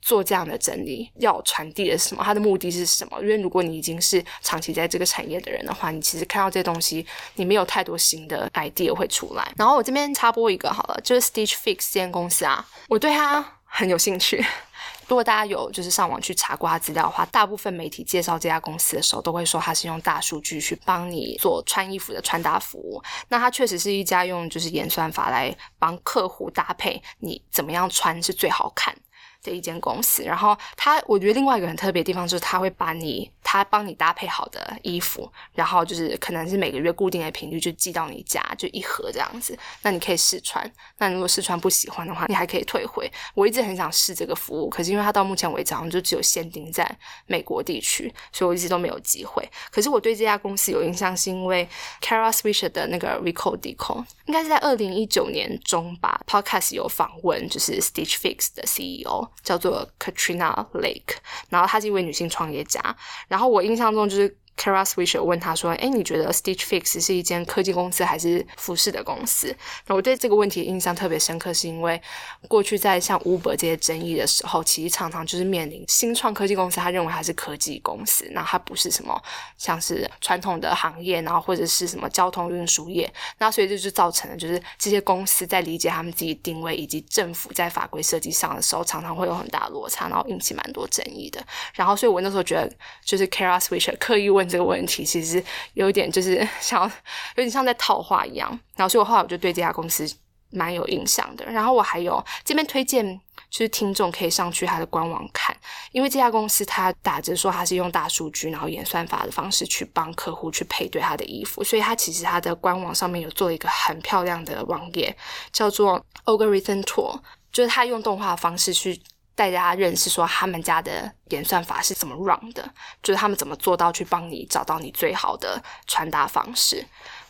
[0.00, 2.22] 做这样的整理要传递的是什么？
[2.24, 3.18] 它的目的是什么？
[3.20, 9.52] 因为如果你已经是长期在这个产业的人的话，你其实看到这些东西，你没有太多新的 idea 会出来。
[9.56, 14.44] 然后我这边插播一个好了，就是 Stitch Fix 这间公司啊，我对它很有兴趣。
[15.06, 23.02] 如果大家有就是上网去查过它资料的话，大部分媒体介绍这家公司的时候，都会说它是用大数据去帮你做穿衣服的穿搭服务。
[23.28, 28.96] 那它确实是一家用就是演算法来帮客户搭配你怎么样穿是最好看。
[29.42, 40.70] 这一间公司，然后他，我觉得另外一个很特别的地方就是他会把你，他帮你搭配好的衣服，然后就是可能是每个月固定的频率就寄到你家，就一盒这样子，那你可以试穿。
[40.98, 43.10] 那如果试穿不喜欢的话，你还可以退回。
[43.34, 46.86] 我一直很想试这个服务，可是因为它到目前为止好像就只有限定在
[47.26, 49.48] 美国地区，所以我一直都没有机会。
[49.70, 51.66] 可是我对这家公司有印象，是因为
[52.02, 59.29] Kara Swisher 的那个 Recall Deco，应该是在二零一九年中吧，Podcast 有访问，就是 Stitch Fix 的 CEO。
[59.42, 61.16] 叫做 Katrina Lake，
[61.48, 62.96] 然后她是一位女性创业家，
[63.28, 64.39] 然后我印象中就是。
[64.60, 69.56] Kara Swisher 问他说：“哎，你觉得 Stitch Fix 是一间科技公司还是服饰的公司？”
[69.88, 71.98] 那我对这个问题印象特别深刻，是因为
[72.46, 79.18] 过去在像 Uber 这些争议的时候，其实常常就是面临新创科技公司，他认为它是科技公司，那它不是什么
[79.56, 91.42] 像是传统的行业，然后或者是什么交通运输业，那所以这就造成了就是这些公司在理解他们自己定位以及政府在法规设计上的时候，常常会有很大落差，然后引起蛮多争议的。
[91.72, 92.70] 然后，所以我那时候觉得，
[93.02, 94.49] 就是 Kara Swisher 刻意问。
[94.50, 95.42] 这个问题其实
[95.74, 98.50] 有一点，就是 想要有点像在套话一样。
[98.76, 100.04] 然后，所以我后来我就对这家公司
[100.50, 101.44] 蛮有印象的。
[101.46, 105.56] 然后，我还有这边推荐就是听众可以上去他的官网看，
[105.92, 115.16] 因为这家公司它打着说它是用大数据，然后演算法的方式去帮客户去配对它的衣服，所以它其实它的官网上面有做一个很漂亮的网页，
[115.52, 117.20] 叫做 Algorithm Tour，
[117.52, 119.00] 就是它用动画方式去。
[119.40, 122.62] 带大家认识说他们家的演算法是怎么 run 的，
[123.02, 126.84] 就是他们怎么做到去帮你找到你最好的传达方式。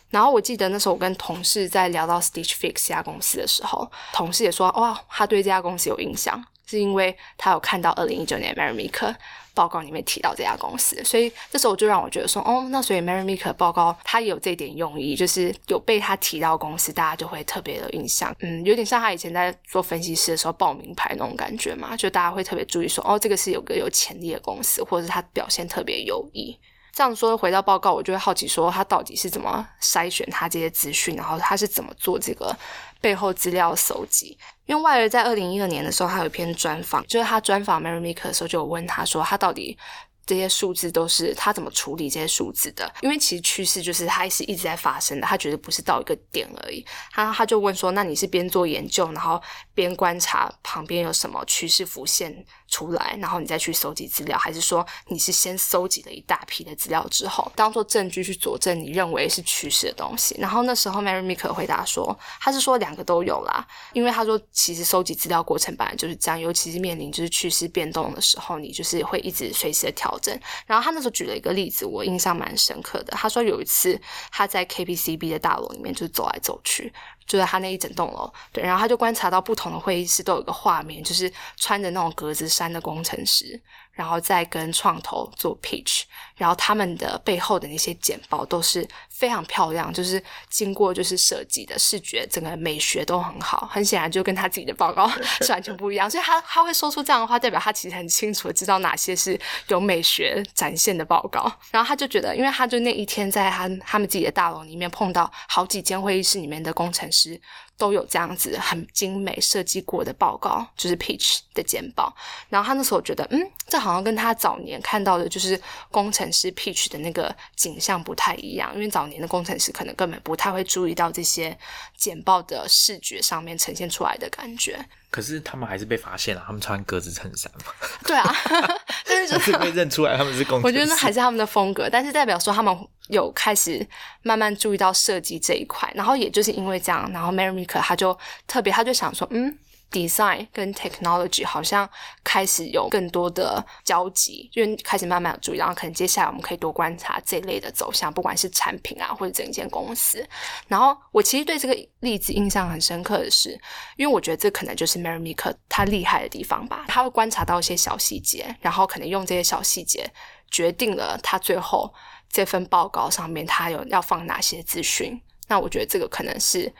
[0.09, 9.15] 然后我记得那时候我跟同事在聊到 Stitch Fix 这家公司的时候，同事也说哇，他对这家公司有印象，是因为他有看到二零一九年 Mary Meek。
[9.53, 26.57] 报告里面提到这家公司，所以这时候就让我觉得说，哦，那所以 Mary Meek 报告它也有这点用意，就是有被他提到公司，大家就会特别的印象，嗯，有点像他以前在做分析师的时候报名牌那种感觉嘛，就大家会特别注意说，哦，这个是有个有潜力的公司，或者是他表现特别优异。
[26.93, 32.55] 这样说回到报告，我就会好奇说，他到底是怎么筛选他这些资讯，然后他是怎么做这个
[32.99, 34.37] 背后资料搜集？
[34.65, 39.77] 因为外儿在二零一二年的时候，他有一篇专访，就是他专访 Mary Meek 的时候，就有问他说，他到底。
[40.23, 42.89] 这些数字都是他怎么处理这些数字的？
[43.01, 46.85] 因为其实趋势就是它是一直在发生的，他觉得不是到一个点而已。
[47.11, 49.41] 他他就问说：“那你是边做研究，然后
[49.73, 70.33] 边观察旁边有什么趋势浮现出来，然后你再去搜集资料，还是说你是先搜集了一大批的资料之后，当做证据去佐证你认为是趋势的东西？”然后那时候 Mary Meek 回答说：“他是说两个都有啦，因为他说其实收集资料过程本来就是这样，尤其是面临就是趋势变动的时候，你就是会一直随时的调整。”
[70.65, 73.11] 然后他那时候举了一个例子，我印象蛮深刻的。
[73.17, 73.99] 他说有一次
[74.31, 76.93] 他在 KPCB 的大楼里面，就是走来走去，
[77.31, 83.57] 就在他那一整栋楼，对，然后他就观察到不同的会议室都有个画面，就是穿着那种格子衫的工程师。
[84.01, 86.01] 然后再跟创投做 pitch，
[86.35, 93.69] 然后他们的背后的那些简报都是非常漂亮，就是经过就是设计的视觉，整个美学都很好。
[93.71, 95.07] 很显然就跟他自己的报告
[95.41, 101.41] 是完全不一样，所以他他会说出这样的话，代表他其实很清楚的知道哪些是有美学展现的报告。
[101.69, 107.39] 然后他就觉得，因为他就那一天在他他们自己的大楼里面碰到好几间会议室里面的工程师。
[107.81, 112.15] 都有这样子很精美设计过的报告，就是 pitch 的简报。
[112.47, 115.59] 然后他那时候觉得，嗯，这好像跟他早年看到的，就是
[115.89, 118.71] 工程师 pitch 的那个景象不太一样。
[118.75, 121.57] 因为早年的工程师可能根本不太会注意到这些
[121.97, 124.85] 简报的视觉上面呈现出来的感觉。
[125.11, 127.71] 可是他们还是被发现了，他们穿格子衬衫嘛。
[128.03, 128.35] 对啊，
[129.05, 130.59] 但是就是被认出来他们是工。
[130.63, 132.75] 我觉得那还是他们的风格，但是代表说他们。
[133.07, 133.85] 有开始
[134.21, 139.53] 慢慢注意到设计这一块，然后也就是因为这样，然后 Mary Meek 他就特别，他就想说，嗯
[139.91, 141.87] ，design 跟 technology 好像
[142.23, 150.27] 开始有更多的交集，就开始慢慢有注意，然后可能接下来我们可以多观察这类的走向，不管是产品啊或者整间公司。
[150.67, 153.51] 然后我其实对这个例子印象很深刻的是，
[153.97, 160.09] 因为我觉得这可能就是 Mary Meek 他厉害的地方吧，他会观察到一些小细节，然后可能用这些小细节
[160.49, 161.93] 决定了他最后。
[162.33, 165.21] 这份报告上面，他有要放哪些资讯？
[165.49, 166.73] 那我觉得这个可能是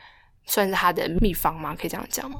[0.46, 1.76] 算是他的秘方吗？
[1.78, 2.38] 可以这样讲吗？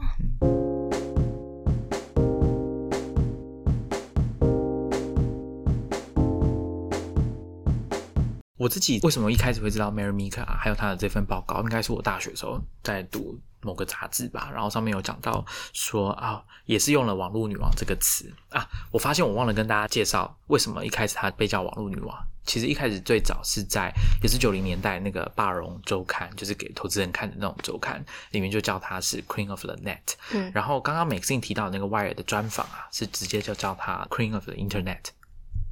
[8.63, 11.61] 我自己为什么一开始会知道 Mary Meek 还有他的这份报告？
[11.63, 18.65] 应该是我大学时候在读某个杂志吧，然后上面有讲到说啊，也是用了“网络女王”这个词啊。
[18.93, 22.17] 我发现我忘了跟大家介绍，为什么一开始她被叫“网络女王”。
[22.47, 23.93] 其实一开始最早是在
[24.23, 30.15] 也是九零年代那个《霸荣周刊》，就是给投资人看的那种周刊，里面就叫她是 Queen of the Net。
[30.33, 35.07] 嗯，然后刚刚 Maxine 提到那个 Wire 的专访啊，是直接就叫她 Queen of the Internet。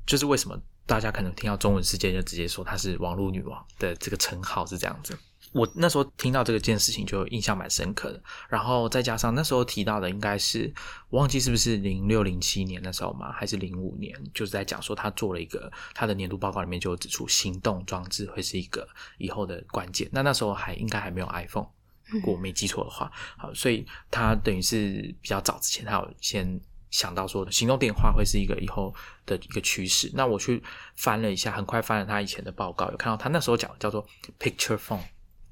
[0.07, 5.17] 就是为什么大家可能听到中文世界就直接说她是网络女王的这个称号是这样子。
[5.53, 10.73] 我那时候听到这个件事情就印象蛮深刻的，然后再加上那时候提到的应该是
[11.09, 20.09] 我忘记是不是零六零七年那时候嘛，还是零五年，就是在讲说他做了一个他的年度报告里面就指出行动装置会是一个以后的关键。
[20.13, 21.67] 那那时候还应该还没有 iPhone，
[22.07, 26.61] 如果我没记错的话，好，所以他等于是比较早之前他有先
[26.91, 28.95] 想到说行动电话会是一个以后
[29.27, 30.11] 的一个趋势。
[30.15, 30.63] 那我去
[30.97, 34.07] 翻了一下，很快翻了他以前的报告，有看到他那时候讲的叫做
[34.39, 35.01] Picture Phone。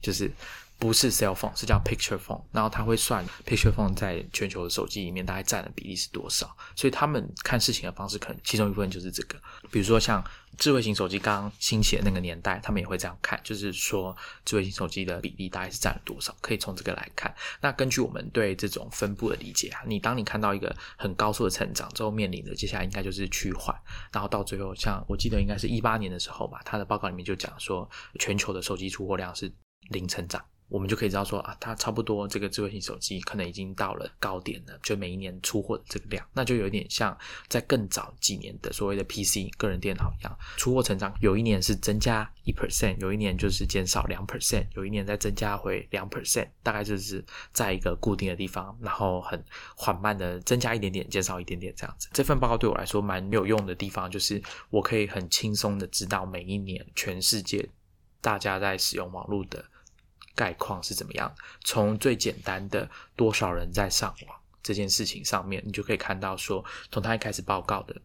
[0.01, 0.31] 就是
[0.79, 9.37] 不是 cell phone，是叫 picture phone，然后他会算 picture phone 在全球的手机里面大概占的比例是多少，所以他们看事情的方式可能其中一部分就是这个。
[9.73, 10.25] 比如说像
[10.57, 17.35] 智慧型手机刚刚兴起的那个年代，他们也会这样看，就是说智慧型手机的比例大概是占了多少，可以从这个来看。
[17.61, 23.77] 那根据我们对这种分布的理解啊，你当你看到一个很高速的成长之后，面临的接下来应该就是趋缓，
[24.13, 29.53] 然后到最后，像我记得应该是一八年的时候吧，他的报告里面就讲说全球的手机出货量是。
[29.91, 37.17] 零成长，我们就可以知道说啊，它差不多这个智慧型手机可能已经到了高点了，就每一年出货的这个量，那就有点像
[37.49, 49.43] 在更早几年的所谓的 PC 个人电脑一样，出货成长有一年是增加一 percent，有一年就是减少两 percent，有一年再增加回两 percent，大概就是在一个固定的地方，然后很
[49.75, 52.09] 缓慢的增加一点点，减少一点点这样子。
[52.13, 57.67] 这份报告对我来说蛮有用的地方，就是我可以很轻松的知道每一年全世界
[58.21, 59.65] 大家在使用网络的。
[60.39, 61.35] 概况是怎么样？
[61.65, 67.97] 从最简单的多少人在上网这件事情上面，你就可以看到说，从他一开始报告的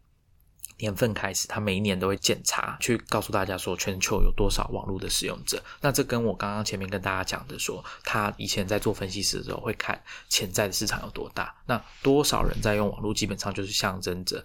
[0.80, 5.62] 年份开始，他每一年都会检查，去告诉大家说全球有多少网络的使用者。
[5.82, 14.44] 那这跟我刚刚前面跟大家讲的说，他以前在做分析师的时候会看潜在的市场有多大，那多少人在用网络，基本上就是象征着。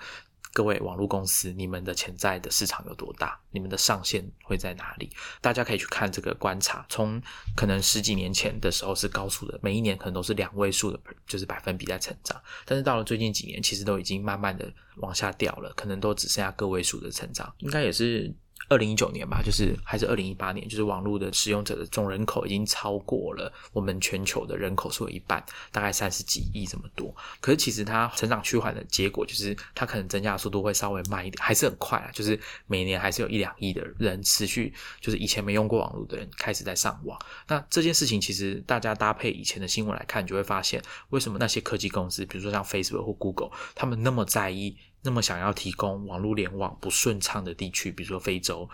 [0.52, 3.38] 各位网络公司，你们的潜在的市场有多大？
[3.50, 5.10] 你们的上限会在哪里？
[5.40, 6.84] 大家可以去看这个观察。
[6.88, 7.20] 从
[7.56, 12.40] 可能十几年前的时候是高速的，每一年可能都是两位数的，就是百分比在成长。
[12.64, 17.54] 但是到了最近几年，其实都已经慢慢的往下掉了，可能都只剩下个位数的成长。
[17.58, 18.34] 应该也是。
[18.68, 25.42] 二零一九年吧，就是还是二零一八年，就是网络的使用者的总人口已经超过了我们全球的人口数的一半，
[25.72, 27.14] 大概三十几亿这么多。
[27.40, 32.10] 可是其实它成长趋缓的结果，就是它可能增加的速度会稍微慢一点，还是很快啊。
[32.12, 37.18] 就是每年还是有一两亿的人持续，就是以前没用过网络的人开始在上网。
[37.46, 44.76] 那这件事情其实大家搭配以前的新闻来看，你就会发现为什么那些科技公司，比如说像 Facebook 或 Google，他们那么在意。
[45.02, 48.68] 那么想要提供网络联网不顺畅的地区，比如说非洲，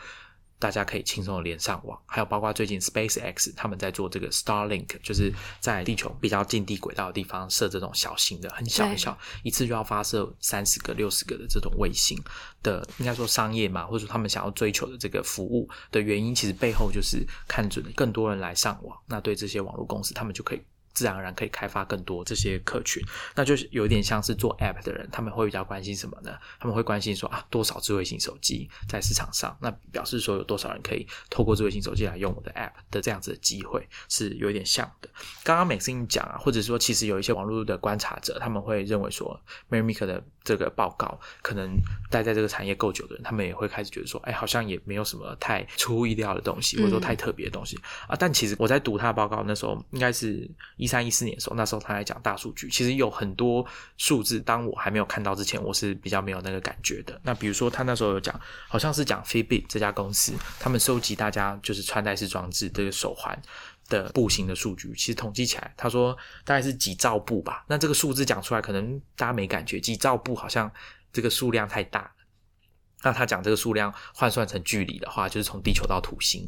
[0.59, 2.01] 大家可以轻松的连上网。
[2.07, 12.19] 还有包括最近 SpaceX 他们在做这个 Starlink，就是在地球比较近地轨道的地方设这种小型的、很小很小，一次就要发射三十个、六十个的这种卫星
[12.63, 20.63] 的，应该说商业嘛，或者说他们想要追求的这个服务的原因，其实背后就是看准了更多人来上网，那对这些网络公司，他们就可以。
[20.95, 23.03] 自然而然可以开发更多这些客群，
[23.35, 26.33] 那就是有点像是做 App 的人，他们会比较关心什么呢？
[26.61, 29.57] 他们会关心说啊，多少智慧型手机在市场上？
[29.61, 35.09] 那表示说有多少人可以透过智慧型手机来用我的 App 的这样子的机会是有点像的。
[35.43, 39.29] 刚刚 Maxine 讲啊，或者说其实有一些网络的观察者，他们会认为说
[39.69, 41.77] m a r y m i k 的这个报告，可能
[42.09, 47.77] 待在这个产业够久的人，他们也会开始觉得说，哎，好像也没有什么太出乎意料的东西，或者说太特别的东西
[48.07, 48.15] 啊。
[48.17, 50.49] 但其实我在读他的报告那时候，应该是。
[50.85, 53.67] 一三一四年的时候，那时候他在讲大数据，其实有很多
[53.97, 57.19] 数字，当我还没有看到之前，我是比较没有那个感觉的。
[57.25, 63.41] 那比如说，他那时候有讲，好像是讲 Fitbit 这家公司，他们收集大家就是穿戴式装置这个手环
[63.89, 66.15] 的步行的数据，其实统计起来，他说
[66.45, 67.65] 大概是几兆步吧。
[67.67, 70.71] 那这个数字讲出来，可能大家没感觉，几兆步好像
[71.13, 72.13] 这个数量太大。
[73.03, 76.47] 那他讲这个数量换算成距离的话，就是从地球到土星。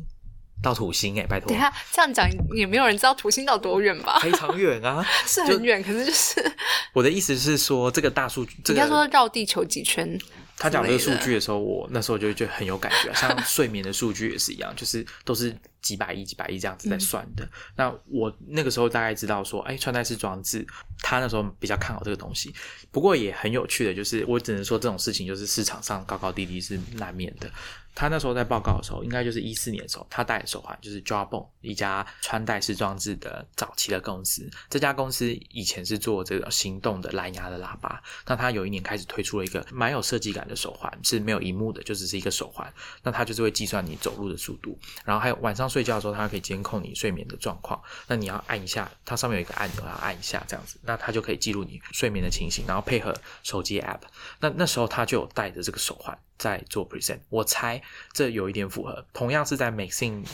[0.62, 1.48] 到土星哎，拜托！
[1.48, 4.18] 等下这样讲也没有人知道土星到多远吧？
[4.20, 5.82] 非常远啊， 是很远。
[5.82, 6.52] 可是就是
[6.92, 10.18] 我的意思是说，这个大数据，应该说绕地球几圈。
[10.58, 13.12] 他讲这个数据的时候，我那时候就觉得很有感觉。
[13.14, 17.46] 像睡眠的数据也是一样，就是都是几百亿、几百亿这样子在算的。
[17.76, 20.66] 那我那个时候大概知道说，哎，穿戴式装置，
[21.02, 22.54] 他那时候比较看好这个东西。
[22.90, 27.50] 不过也很有趣的，就是我只能说这种事情就是市场上高高低低是难免的。
[27.96, 34.48] 他那时候在报告的时候，应该就是一四年的时候，他戴的手环就是 Jawbone 一家穿戴式装置的早期的公司。
[34.68, 42.70] 这家公司以前是做这个行动的蓝牙的喇叭，那他有一年开始推出了一个蛮有设计感的手环，是没有荧幕的，就只是一个手环。
[43.02, 47.80] 那它就是会计算你走路的速度，然后还有晚上睡觉的时候，它可以监控你睡眠的状况。
[48.06, 54.00] 那你要按一下，它上面有一个按钮，要按一下这样子，那它就可以记录你睡眠的情形，然后配合手机 App。
[54.40, 56.16] 那那时候他就有带着这个手环。
[56.38, 57.80] 在做 present，我猜
[58.12, 59.06] 这有一点符合。
[59.12, 60.24] 同样是在 Maxine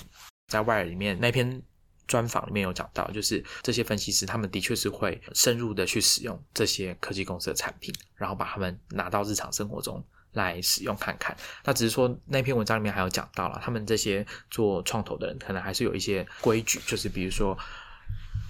[0.48, 1.62] 在 Wire 里面那篇
[2.07, 11.36] 专访里面有讲到，就是这些分析师他们的确是会深入的去使用这些科技公司的产品，然后把他们拿到日常生活中来使用看看。
[11.64, 17.57] 那只是说那篇文章里面还有讲到了，他们这些做创投的人可能还是有一些规矩，就是比如说。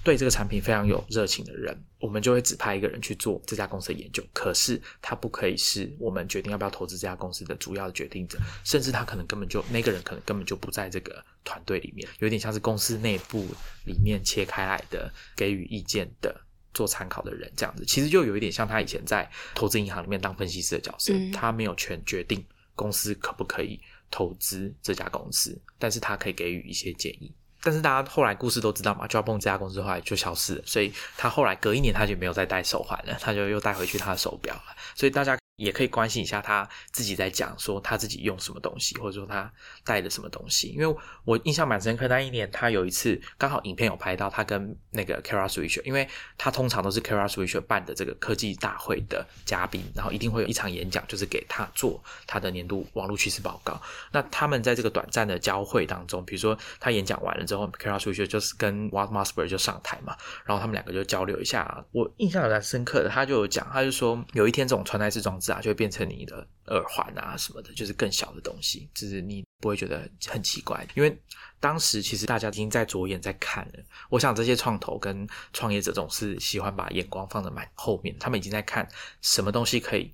[0.04, 4.22] 对这个产品非常有热情的人，我们就会指派一个人去做这家公司的研究。
[4.32, 13.46] 可是他不可以是我们决定要不要投资这家公司的主要的决定者，甚至他可能根本就那个人可能根本就不在这个团队里面，有点像是公司内部
[13.84, 16.34] 里面切开来的给予意见的
[16.74, 17.84] 做参考的人这样子。
[17.84, 22.44] 其实就有一点像他以前在投资银行里面当分析师的角色，他没有权决定
[22.74, 23.80] 公司可不可以
[24.10, 27.32] 投资这家公司，但是他可以给予一些建议。
[27.62, 34.62] 但是大家后来故事都知道嘛 j o b o n 这家公司后来就消失了，所以他后来隔一年他就没有再戴手环了，他就又带回去他的手表了。
[34.94, 39.50] 所以大家也可以关心一下他自己在讲说他自己用什么东西，或者说他
[39.84, 40.68] 带的什么东西。
[40.68, 53.80] 因为我印象蛮深刻，那一年他有一次刚好影片有拍到他跟那个 Kara Swisher，因为他通常都是 Kara Swisher 办的这个科技大会的嘉宾，然后一定会有一场演讲，就是给他做他的年度网络趋势报告。
[54.10, 61.84] 那他们在这个短暂的交汇当中，比如说他演讲完了之后，Kara Swisher 就是跟 Walt Mossberg 就上台嘛，然后他们两个就交流一下。
[61.92, 71.16] 我印象蛮深刻的，他就讲，他就说有一天这种穿戴式装置啊，就会变成你的耳环啊什么的，就是更小的东西，就是你不会觉得很奇怪，因为
[71.60, 73.84] 当时其实大家已经在着眼在看了。
[74.08, 78.88] 我想这些创投跟创业者总是喜欢把眼光放在蛮后面，他们已经在看
[79.20, 80.12] 什么东西可以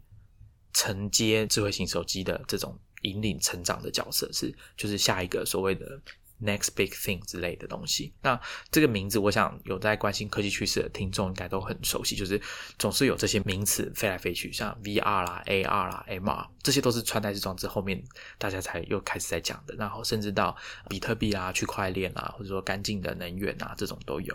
[0.73, 6.01] 承接智慧型手机的这种引领成长的角色，是就是下一个所谓的。
[6.41, 12.41] Next big thing 之类的东西，那这个名字，我想有在关心科技趋势的听众应该都很熟悉，就是
[12.79, 18.01] 总是有这些名词飞来飞去，像 VR 啦、AR 啦、MR，这些都是穿戴式装置后面
[18.39, 19.75] 大家才又开始在讲的。
[19.75, 20.57] 然后甚至到
[20.89, 24.33] 比特币啊、区块链啊，或者说干净的能源啊，这种都有。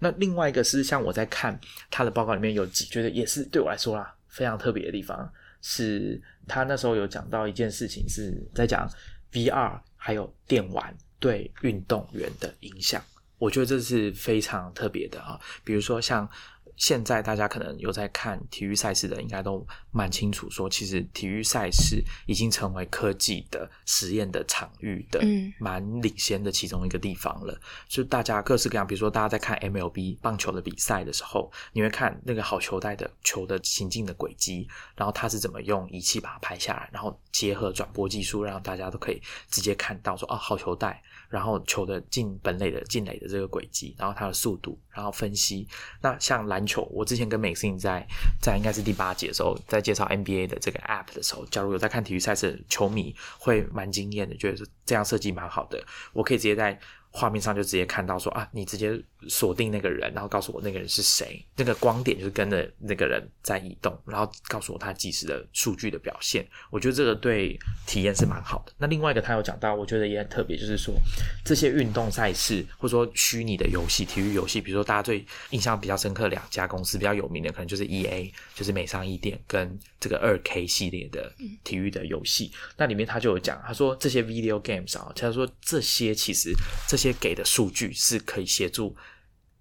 [0.00, 1.58] 那另外一个是像我在看
[1.90, 5.32] 他的报告里面有几，觉得也是对我来说啦非常特别的地方，
[5.62, 8.86] 是他那时候有讲到一件事情，是在讲
[9.32, 10.94] VR 还有电玩。
[11.18, 13.02] 对运动员的影响，
[13.38, 15.38] 我觉得这是非常特别的啊。
[15.64, 16.28] 比如说，像
[16.78, 25.20] 现在大家可能有在看体育赛事的，应该都蛮清楚，说其实体育赛事已经成为科技的实验的场域的，
[25.58, 27.60] 蛮领先的其中一个地方了。
[27.88, 39.20] 就大家各式各样，比如说大家在看 MLB 棒球的比赛的时候，你会看那个好球带的球的行进的轨迹，然后它是怎么用仪器把它拍下来，然后结合转播技术，让大家都可以
[39.50, 41.02] 直接看到说，哦，好球带。
[41.28, 45.68] 然后球的进本垒的进垒的这个轨迹，然后它的速度，然后分析。
[46.00, 48.06] 那像篮球，我之前跟美信在
[48.40, 55.82] 在应该是第八节的时候，在介绍 NBA 的这个 App 的时候，假如有在看体育赛事球迷，会蛮惊艳的，觉得这样设计蛮好的。
[56.12, 56.78] 我可以直接在。
[57.10, 58.92] 画面上就直接看到说啊，你直接
[59.28, 66.46] 锁定那个人，然后告诉我那个人是谁，那个光点就是跟着那个人在移动，然后告诉我他即时的数据的表现。
[66.70, 68.72] 我觉得这个对体验是蛮好的。
[68.78, 70.94] 那另外一个他有讲到，我觉得也很特别，就是说
[71.44, 81.30] 这些运动赛事或者说虚拟的游戏、体育游戏，比如说大家最印象比较深刻两家公司比较有名的，可能就是 E A，就是美商一店跟这个二 K 系列的
[81.64, 82.52] 体育的游戏。
[82.76, 86.54] 那里面他就有讲，他说这些 video games 啊，他说这些其实
[86.86, 87.08] 这些。
[87.18, 88.94] 给的数据是可以协助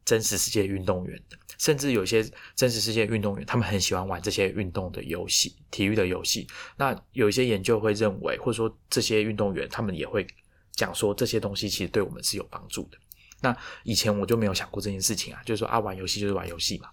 [0.07, 1.21] 真实世界运动员，
[1.57, 2.23] 甚至有些
[2.55, 6.47] 真实世界运动员，他们很喜欢玩这些运动的游戏、体育的游戏。
[6.77, 10.25] 那有一些研究会认为，或者说这些运动员他们也会
[10.71, 12.97] 讲说，这些东西其实对我们是有帮助的。
[13.41, 13.53] 那
[13.83, 16.87] 以前我就没有想过这件事情啊，就是说啊，玩游戏就是玩游戏嘛。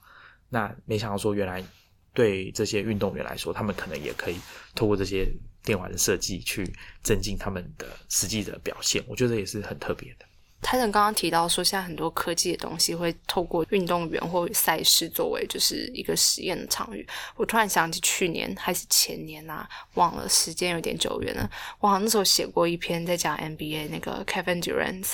[0.49, 1.65] 那没想到说，原来
[2.13, 4.39] 对这些运动员来说，他们可能也可以
[4.75, 6.69] 透过这些电玩的设计去
[7.01, 9.05] 增进他们的实际的表现。
[9.07, 10.27] 我觉得也是很特别的。
[10.65, 17.07] 泰森刚刚提到说，现在很多科技的东西会透过运动员或赛事作为就是一个实验的场域。
[17.37, 21.49] 我突然想起去年还是前年啊，忘了时间有点久远了。
[21.81, 25.07] 我好像那时候写过一篇在讲 NBA 那个 Kevin Durant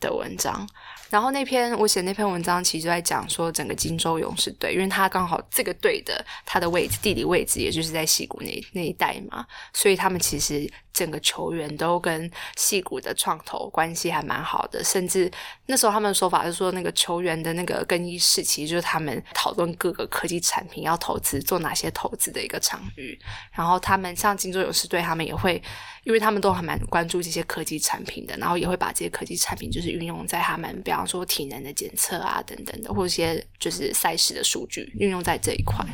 [0.00, 0.66] 的文章。
[1.08, 15.30] 然后那篇我写那篇文章，其实在讲说整个金州勇士队，因为他刚好这个队的他的位置地理位置，也就是在西谷那那一带嘛，所以他们其实整个球员都跟戏谷的创投关系还蛮好的，甚至
[15.66, 23.18] 那时候他们的说法是说，那个球员的那个更衣室其实就是他们讨论各个科技产品要投资做哪些投资的一个场域。
[23.52, 25.62] 然后他们像金州勇士队，他们也会，
[26.04, 35.84] 因为他们都还蛮关注这些科技产品的，然后也会把这些科技产品就是运用在他们比方说体能的检测啊，等等的，或者一些就是赛事的数据运用在这一块。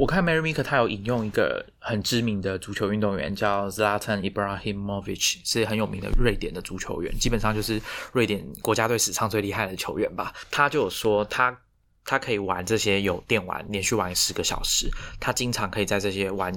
[0.00, 7.78] 我看 Mary Meeker 他有引用一个很知名的足球运动员叫 Zlatan Ibrahimovic，是很有名的瑞典的足球员，基本上就是
[8.14, 10.32] 瑞典国家队史上最厉害的球员吧。
[10.50, 11.54] 他就有说他
[12.02, 14.88] 他可以玩这些有电玩，连续玩十个小时，
[15.20, 16.50] 他经常可以在这些玩。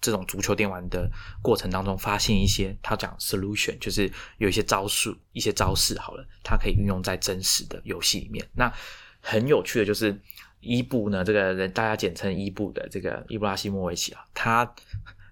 [0.00, 1.10] 这种足球电玩的
[1.42, 8.48] 过程当中，发现一些他讲 solution，就是有一些招数、一些招式，好了，他可以运用在真实的游戏里面。
[8.54, 8.72] 那
[9.20, 10.18] 很有趣的就是
[10.60, 14.74] 伊布呢，这个人大家简称伊布的这个伊布拉希莫维奇啊，他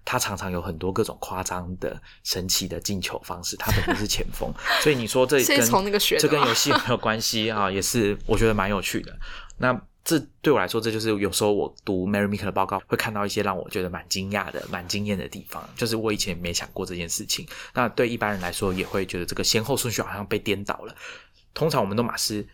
[0.03, 3.55] 他常常有很多各种夸张的、神奇的进球方式。
[3.57, 4.51] 他本身是前锋，
[4.81, 5.59] 所以你说这跟
[6.19, 9.17] 这跟游戏没有关系啊，也是我觉得蛮有趣的。
[9.57, 9.81] 那。
[10.01, 15.63] 这对我来说，这就是有时候我读 Mary Meeker 的报告，会看到一些让我觉得蛮惊讶的、蛮惊艳的地方。
[15.75, 17.45] 就是我以前没想过这件事情。
[17.75, 20.95] 那对一般人来说，也会觉得这个先后顺序好像被颠倒了。
[21.53, 22.47] 通常我们都马是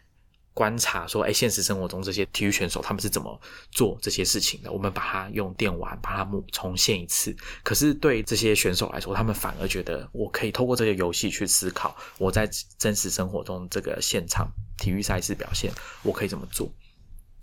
[0.55, 3.39] 观察说，哎，现实生活中这些体育选手他们是怎么
[3.71, 4.71] 做这些事情的？
[4.71, 7.35] 我们把它用电玩把它重现一次。
[7.61, 12.49] 可是对这些选手来说，他们反而觉得我可以透过这些游戏去思考，我在
[12.79, 14.47] 真实生活中这个现场
[14.77, 15.69] 体育赛事表现，
[16.01, 16.71] 我可以怎么做？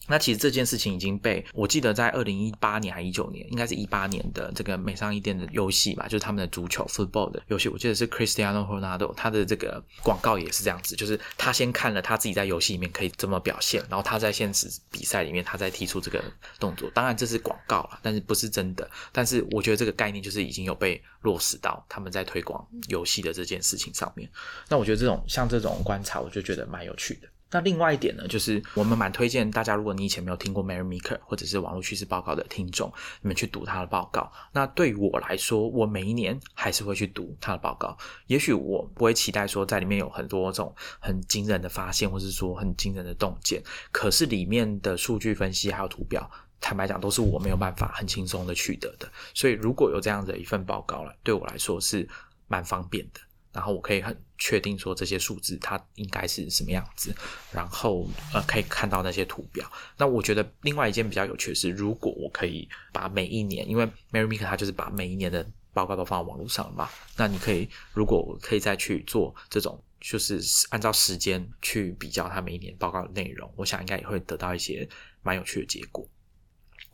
[0.08, 16.22] 那其实这件事情已经被我记得在二零一八年还一九年，应该是一八年的这个美商一店的游戏吧，就是他们的足球 football 的游戏，我记得是 Cristiano Ronaldo 他的这个广告也是这样子，就是他先看了他自己在游戏里面可以怎么表现，然后他在现实比赛里面他再提出这个
[16.58, 16.90] 动作。
[16.90, 18.90] 当然这是广告了，但是不是真的。
[19.12, 24.28] 但是我觉得这个概念就是已经有被落实到他们在推广游戏的这件事情上面。
[24.68, 27.28] 那我觉得这种像这种观察，我就觉得蛮有趣的。
[27.52, 34.32] 那另外一点呢，就是我们蛮推荐大家，如果你以前没有听过 Mary Meeker 或者是网络趋势报告的听众，你们去读他的报告。
[34.52, 37.96] 那对于我来说，我每一年还是会去读他的报告。
[38.26, 43.62] 也许我不会期待说在里面有很多种很惊人的发现，或是说很惊人的洞见。
[43.92, 46.28] 可是里面的数据分析还有图表，
[46.58, 49.06] 坦白讲都是我没有办法很轻松的取得的。
[49.34, 52.08] 所以如果有这样的一份报告了，对我来说是
[52.48, 53.20] 蛮方便的。
[53.52, 57.14] 然后我可以很确定说这些数字它应该是什么样子，
[57.52, 59.70] 然后呃可以看到那些图表。
[59.96, 70.40] 那我觉得另外一件比较有趣的是，如果我可以把每一年，因为 Mary Meeker 他就是把每一年的报告都放在网络上了嘛，那你可以如果可以再去做这种，就是
[70.70, 74.88] 按照时间去比较他每一年报告的内容，我想应该也会得到一些
[75.22, 76.04] 蛮有趣的结果。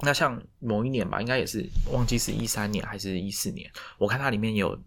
[0.00, 4.78] 那像某一年吧，应该也是忘记是一三年还是一四年，我看它里面有。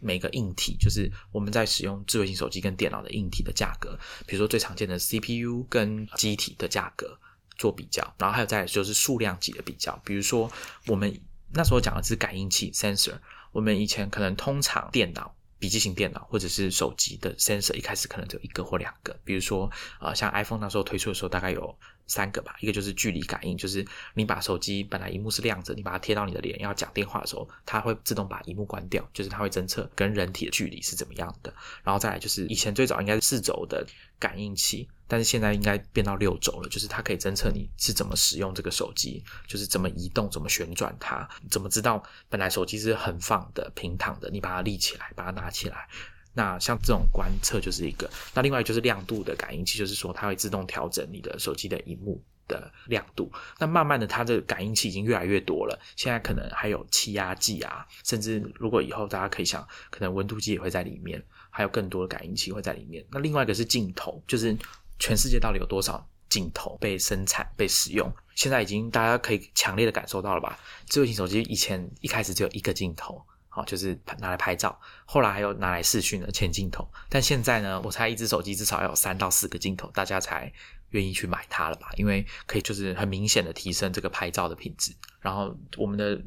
[0.00, 7.18] 每个硬体就是我们在使用智慧型手机跟电脑的硬体的价格，比如说最常见的 CPU 跟机体的价格
[7.56, 10.50] 做比较，然后还有再就是数量级的比较，比如说
[10.86, 11.20] 我们
[11.52, 13.18] 那时候讲的是感应器 sensor，
[13.52, 19.70] 我们以前可能通常电脑、笔记型电脑或者是手机的 sensor 一开始可能只有一个或两个，比如说
[20.00, 21.78] 呃像 iPhone 那时候推出的时候大概有。
[22.08, 31.54] 三个吧，一个就是距离感应，就是你把手机本来荧幕是亮着，你把它贴到你的脸要讲电话的时候，它会自动把荧幕关掉，就是它会侦测跟人体的距离是怎么样的。
[31.84, 33.86] 然后再来就是以前最早应该是四轴的
[34.18, 45.88] 感应器，但是现在应该变到六轴了，就是它可以侦测你是怎么使用这个手机，就是怎么移动、怎么旋转它，怎么知道本来手机是很放的、平躺的，你把它立起来、把它拿起来。
[46.34, 53.28] 那像这种观测就是一个，那另外就是亮度的感应器，就是说它会自动调整你的手机的荧幕的亮度。
[53.58, 61.20] 那慢慢的，它的感应器已经越来越多了，现在可能还有气压计啊，甚至如果以后大家可以想，可能温度计也会在里面，
[61.50, 63.04] 还有更多的感应器会在里面。
[63.10, 64.56] 那另外一个是镜头，就是
[65.00, 68.08] 全世界到底有多少镜头被生产、被使用？
[68.36, 70.56] 现在已经大家可以强烈的感受到了吧？
[70.86, 73.20] 智慧型手机以前一开始只有一个镜头。
[73.48, 80.52] 好，就是拿来拍照，后来还有拿来视讯的前镜头，但现在呢，我猜一只手机至少要有三到四个镜头，大家才
[80.90, 81.90] 愿意去买它了吧？
[81.96, 84.94] 因为可以就是很明显的提升这个拍照的品质。
[85.20, 86.20] 然后我们的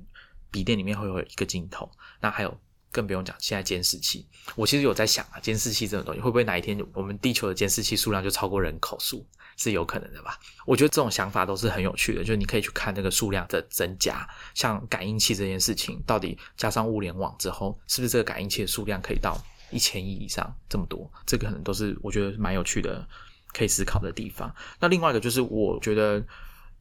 [0.50, 2.60] 笔电里面会有一个镜头，那还有
[2.92, 9.26] 更不用讲，现在监视器，我其实有在想啊，监视器这种东西会不会哪一天我们地球的监视器数量就超过人口数？
[9.58, 10.40] 是有可能的吧？
[10.66, 19.38] 我觉得这种想法都是很有趣的，就是你可以去看那个数量的增加，像感应器这件事情，到底加上物联网之后，是不是这个感应器的数量可以到
[19.72, 21.12] 一千亿以上这么多？
[21.26, 23.08] 这个可能都是我觉得蛮有趣的，
[23.54, 24.54] 可以思考的地方。
[24.80, 26.24] 那另外一个就是，我觉得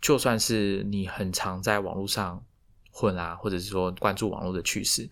[0.01, 2.43] 就算是你很常在网络上
[2.91, 5.09] 混啊，或者是说关注网络的趋势。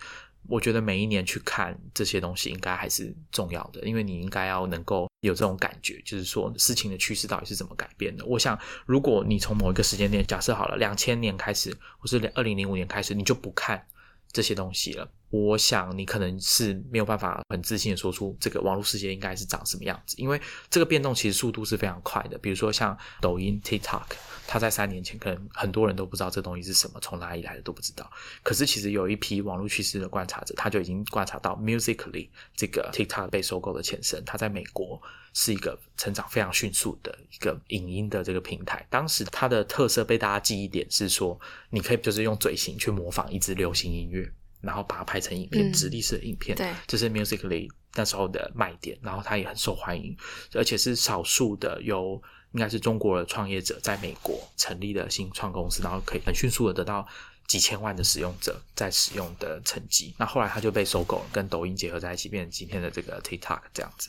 [0.49, 8.25] 我觉得每一年去看这些东西应该还是重要的，因为你应该要能够有这种感觉，就是说事情的趋势到底是怎么改变的。
[8.25, 13.85] 我想，如果你从某一个时间点，假设好了，两千年开始，或是二零零五年开始，你就不看
[14.33, 15.11] 这些东西了。
[15.31, 22.39] 我想你可能是没有办法很自信的说出这个网络世界应该是长什么样子，因为这个变动其实速度是非常快的。
[22.39, 24.05] 比如说像抖音 TikTok，
[24.47, 28.11] 它在三年前可能很多人都不知道这东西是什么，从哪里来的都不知道。
[28.43, 34.99] 可是其实有一批网络趋势的观察者，他就已经观察到 Musically 这个 TikTok 被收购的前身，它在美国
[35.35, 38.87] 是一个成长非常迅速的一个影音的这个平台。
[38.89, 44.33] 当时它的特色被大家记忆点是说，你可以就是用嘴型去模仿一支流行音乐。
[44.61, 48.99] 然后把它拍成影片，直立式的影片，对，这是 Musically 那时候的卖点。
[49.03, 50.17] 然后它也很受欢迎，
[50.55, 52.21] 而且是少数的由
[52.53, 57.07] 应该是中国的创业者在美国成立的新创公司，然后可以很迅速的得到
[57.47, 60.15] 几千万的使用者在使用的成绩。
[60.19, 64.09] 那后来它就被收购了，跟抖音结合在一起，变成今天的这个 TikTok 这样子。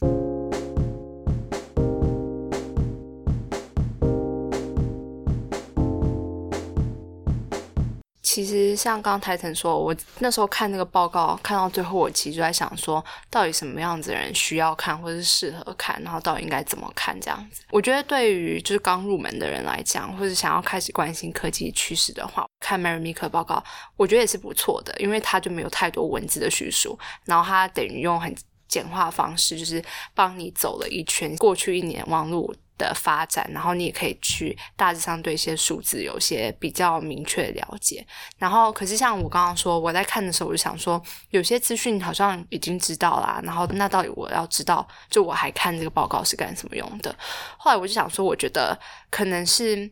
[8.39, 17.61] 其实像刚刚台腾说，我那时候看那个报告，看到最后，我其实就在想说，到底什么样子的人需要看，或者是适合看，然后到底应该怎么看这样子。
[17.69, 23.61] 我觉得对于就是刚入门的人来讲，或者想要开始关心科技趋势的话，看 Mary Meeker 报告，
[23.97, 28.33] 我觉得也是不错的，因为它就没有太多文字的叙述，然后它等于用很
[28.67, 29.83] 简化方式，就是
[30.13, 38.03] 帮你走了一圈过去一年网络的发展，然后你也可以去大致上对一些数字有些比较明确的了解。
[38.39, 40.99] 然后，可是像我刚刚说，我在看的时候，我就想说，
[41.29, 47.15] 有些资讯好像已经知道啦，然后那到底我要知道，就我还看这个报告是干什么用的？
[47.57, 48.75] 后来我就想说，我觉得
[49.11, 49.87] 可能是，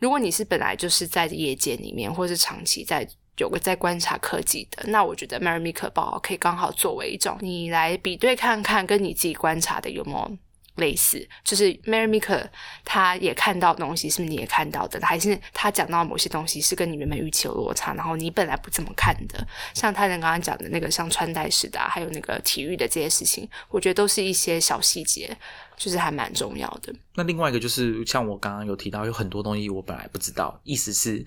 [0.00, 3.06] 如果你是本来就是在业界里面，或是长期在。
[3.36, 10.36] 有个在观察科技的，那我觉得 Mary Meeker 报告可以刚好作为一种你来比对看看，跟你自己观察的有没有
[10.80, 11.24] 类似。
[11.44, 12.52] 就是 Mary m i k e r
[12.84, 14.98] 他也看到东西，是不是你也看到的？
[15.06, 19.46] 还是他讲到某些东西是跟你原本预期有落差，然后你本来不怎么看的？
[19.72, 25.36] 像他人刚刚讲的那个，像穿戴式的，还有那个体育的这些事情，我觉得都是一些小细节，
[25.76, 26.92] 就是还蛮重要的。
[27.14, 31.24] 那另外一个就是像我刚刚有提到，有很多东西我本来不知道，意思是。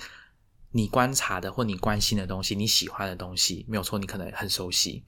[0.75, 5.03] 你观察的或你关心的东西，你喜欢的东西，没有错，你可能很熟悉。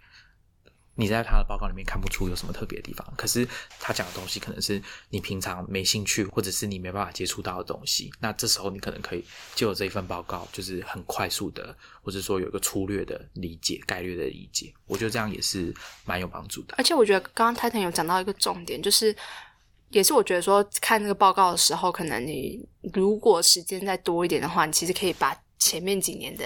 [0.98, 3.48] 你在他的报告里面看不出有什么特别的地方，可是
[3.80, 8.10] 他讲的东西可能是你平常没兴趣，或者是你没办法接触到的东西。
[8.20, 9.24] 那这时候你可能可以
[9.54, 14.74] 就有这一份报告，就是很快速的，或者说有一个粗略的理解、概略的理解。
[14.88, 15.74] 我觉得这样也是
[16.06, 16.76] 蛮有帮助的。
[16.78, 19.16] 而且我觉得刚刚 Titan 有讲到一个重点，就是
[19.90, 25.38] 也是我觉得说看这个报告的时候，可能你如果时间再多一点的话，你其实可以把。
[25.58, 26.44] 前面几年的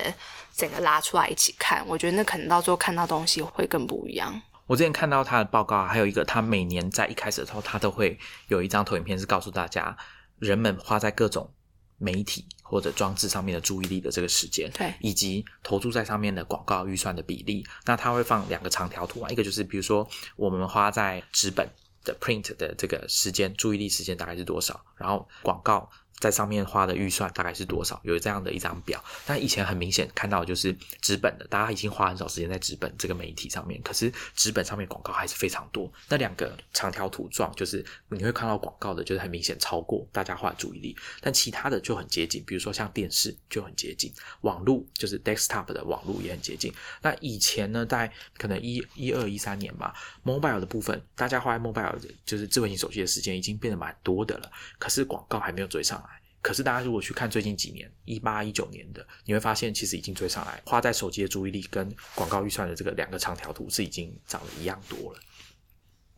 [0.56, 4.42] 整个拉出来一起看，我觉得那可能到最后看到东西会更不一样。
[4.68, 8.18] 我之前看到他的报告，还有一个他每年在一开始的时候，他都会
[8.50, 9.98] 有一张投影片，是告诉大家
[10.38, 11.52] 人们花在各种
[11.98, 17.66] 媒体或者装置上面的注意力的这个时间，对，以及投注在上面的广告预算的比例。
[17.86, 21.68] 那他会放两个长条图啊，一个就是比如说我们花在纸本
[22.04, 25.90] 的 print 的这个时间，注意力时间大概是多少，然后广告。
[26.20, 28.00] 在上面花的预算大概是多少？
[28.04, 29.04] 有这样的一张表。
[29.26, 33.82] 但以前很明显看到就是纸本的，大家已经花很少时间在纸本这个媒体上面。
[33.82, 35.92] 可是纸本上面广告还是非常多。
[36.10, 40.96] 那两个长条图状，就是你会看到广告的，就是很明显超过大家花的注意力。
[41.22, 44.12] 但其他的就很接近，比如说像电视就很接近，
[44.42, 46.74] 网络就是 desktop 的网络也很接近。
[47.02, 49.94] 那以前呢，在可能一一二一三年吧
[50.26, 51.96] ，mobile 的部分，大家花在 mobile
[52.26, 54.52] 就是智慧型手机的时间已经变得蛮多的了。
[54.78, 56.04] 可是广告还没有追上。
[56.42, 65.20] 可是大家如果去看最近几年一八一九年的，你会发现其实已经追上来，花在手机的注意力跟广告预算的这个两个长条图是已经涨得一样多了。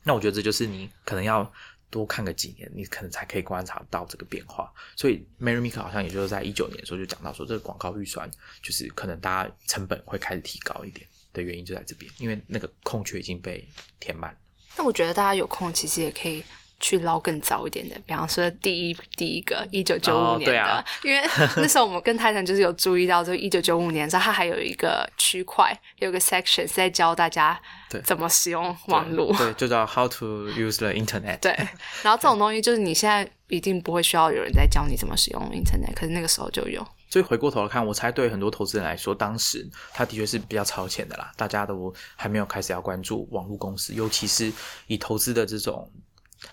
[0.03, 1.51] 那我觉得这就是你可能要
[1.89, 4.72] 多看个几年，你可能才可以观察到这个变化。
[4.95, 8.30] 所以 Mary Meeker 好像也就是在一九年的时候就讲到说，这个广告预算
[8.61, 13.67] 就是可能大家成本会开始提高一点的原因就在这边，因为那个空缺已经被
[13.99, 14.38] 填满。
[14.78, 16.43] 那我觉得大家有空其实也可以。
[16.82, 21.21] 去捞更早一点的，比方说第一第一个一九九五年的，因为
[21.55, 27.57] 那时候我们跟泰坦就是有注意到，就一九九五年之后，它还有一个区块，有个 section 是在教大家
[28.03, 31.39] 怎么使用网络，对，就叫 how to use the internet。
[31.39, 31.51] 对，
[32.03, 36.86] 然后这种东西就是你现在一定不会需要有人在教你怎么使用 internet，可是那个时候就有。
[37.09, 44.51] 所以回过头来看，我猜对很多投资人来说，当时他的确是比较超前的啦，大家都还没有开始要关注网络公司，尤其是
[44.88, 45.88] 以投资的这种。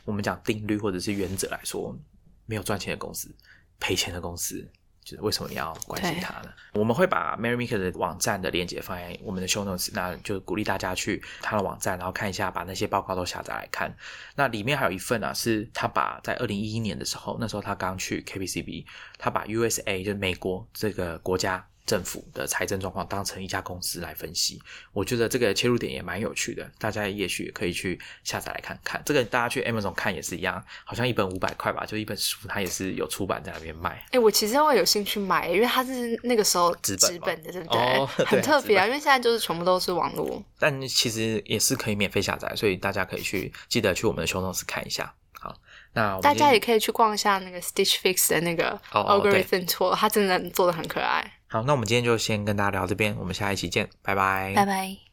[0.05, 1.97] 我们讲定律或者是原则来说，
[2.47, 3.35] 没有赚钱的公司，
[3.79, 4.67] 赔钱的公司，
[5.03, 6.53] 就是为什么你要关心它呢？
[6.75, 13.97] 我们会把 Mary Meeker 的网站的链接放在我们的 Show Notes，那就鼓励大家去他的网站，然后看一下，把那些报告都下载来看。
[14.37, 18.85] 那里面还有一份啊，是他把在二零一一年的时候，那时候他刚去 KPCB，
[19.19, 21.67] 他把 USA 就是美国这个国家。
[21.89, 24.61] 政府的财政状况当成一家公司来分析，
[24.93, 29.03] 我觉得这个切入点也蛮有趣的，大家也许也可以去下载来看看。
[29.07, 34.07] 这个大家去 Amazon 看也是一样，好像一本五百块吧，就一本书，它也是有出版在那边卖。
[34.11, 38.07] 哎，我其实会有兴趣买，因为它是那个时候纸本的，对不对？
[38.27, 40.45] 很特别啊，因为现在就是全部都是网络。
[40.59, 45.15] 但其实也是可以免费下载，所以大家可以去记得去我们的修诺斯看一下。
[45.41, 45.57] 好，
[45.95, 51.38] 那大家也可以去逛一下那个 Stitch Fix 的那个 Algorithm Tool，它真的做的很可爱。
[51.51, 55.08] 好，那我们今天就先跟大家聊这边，我们下一期见，拜拜，拜拜。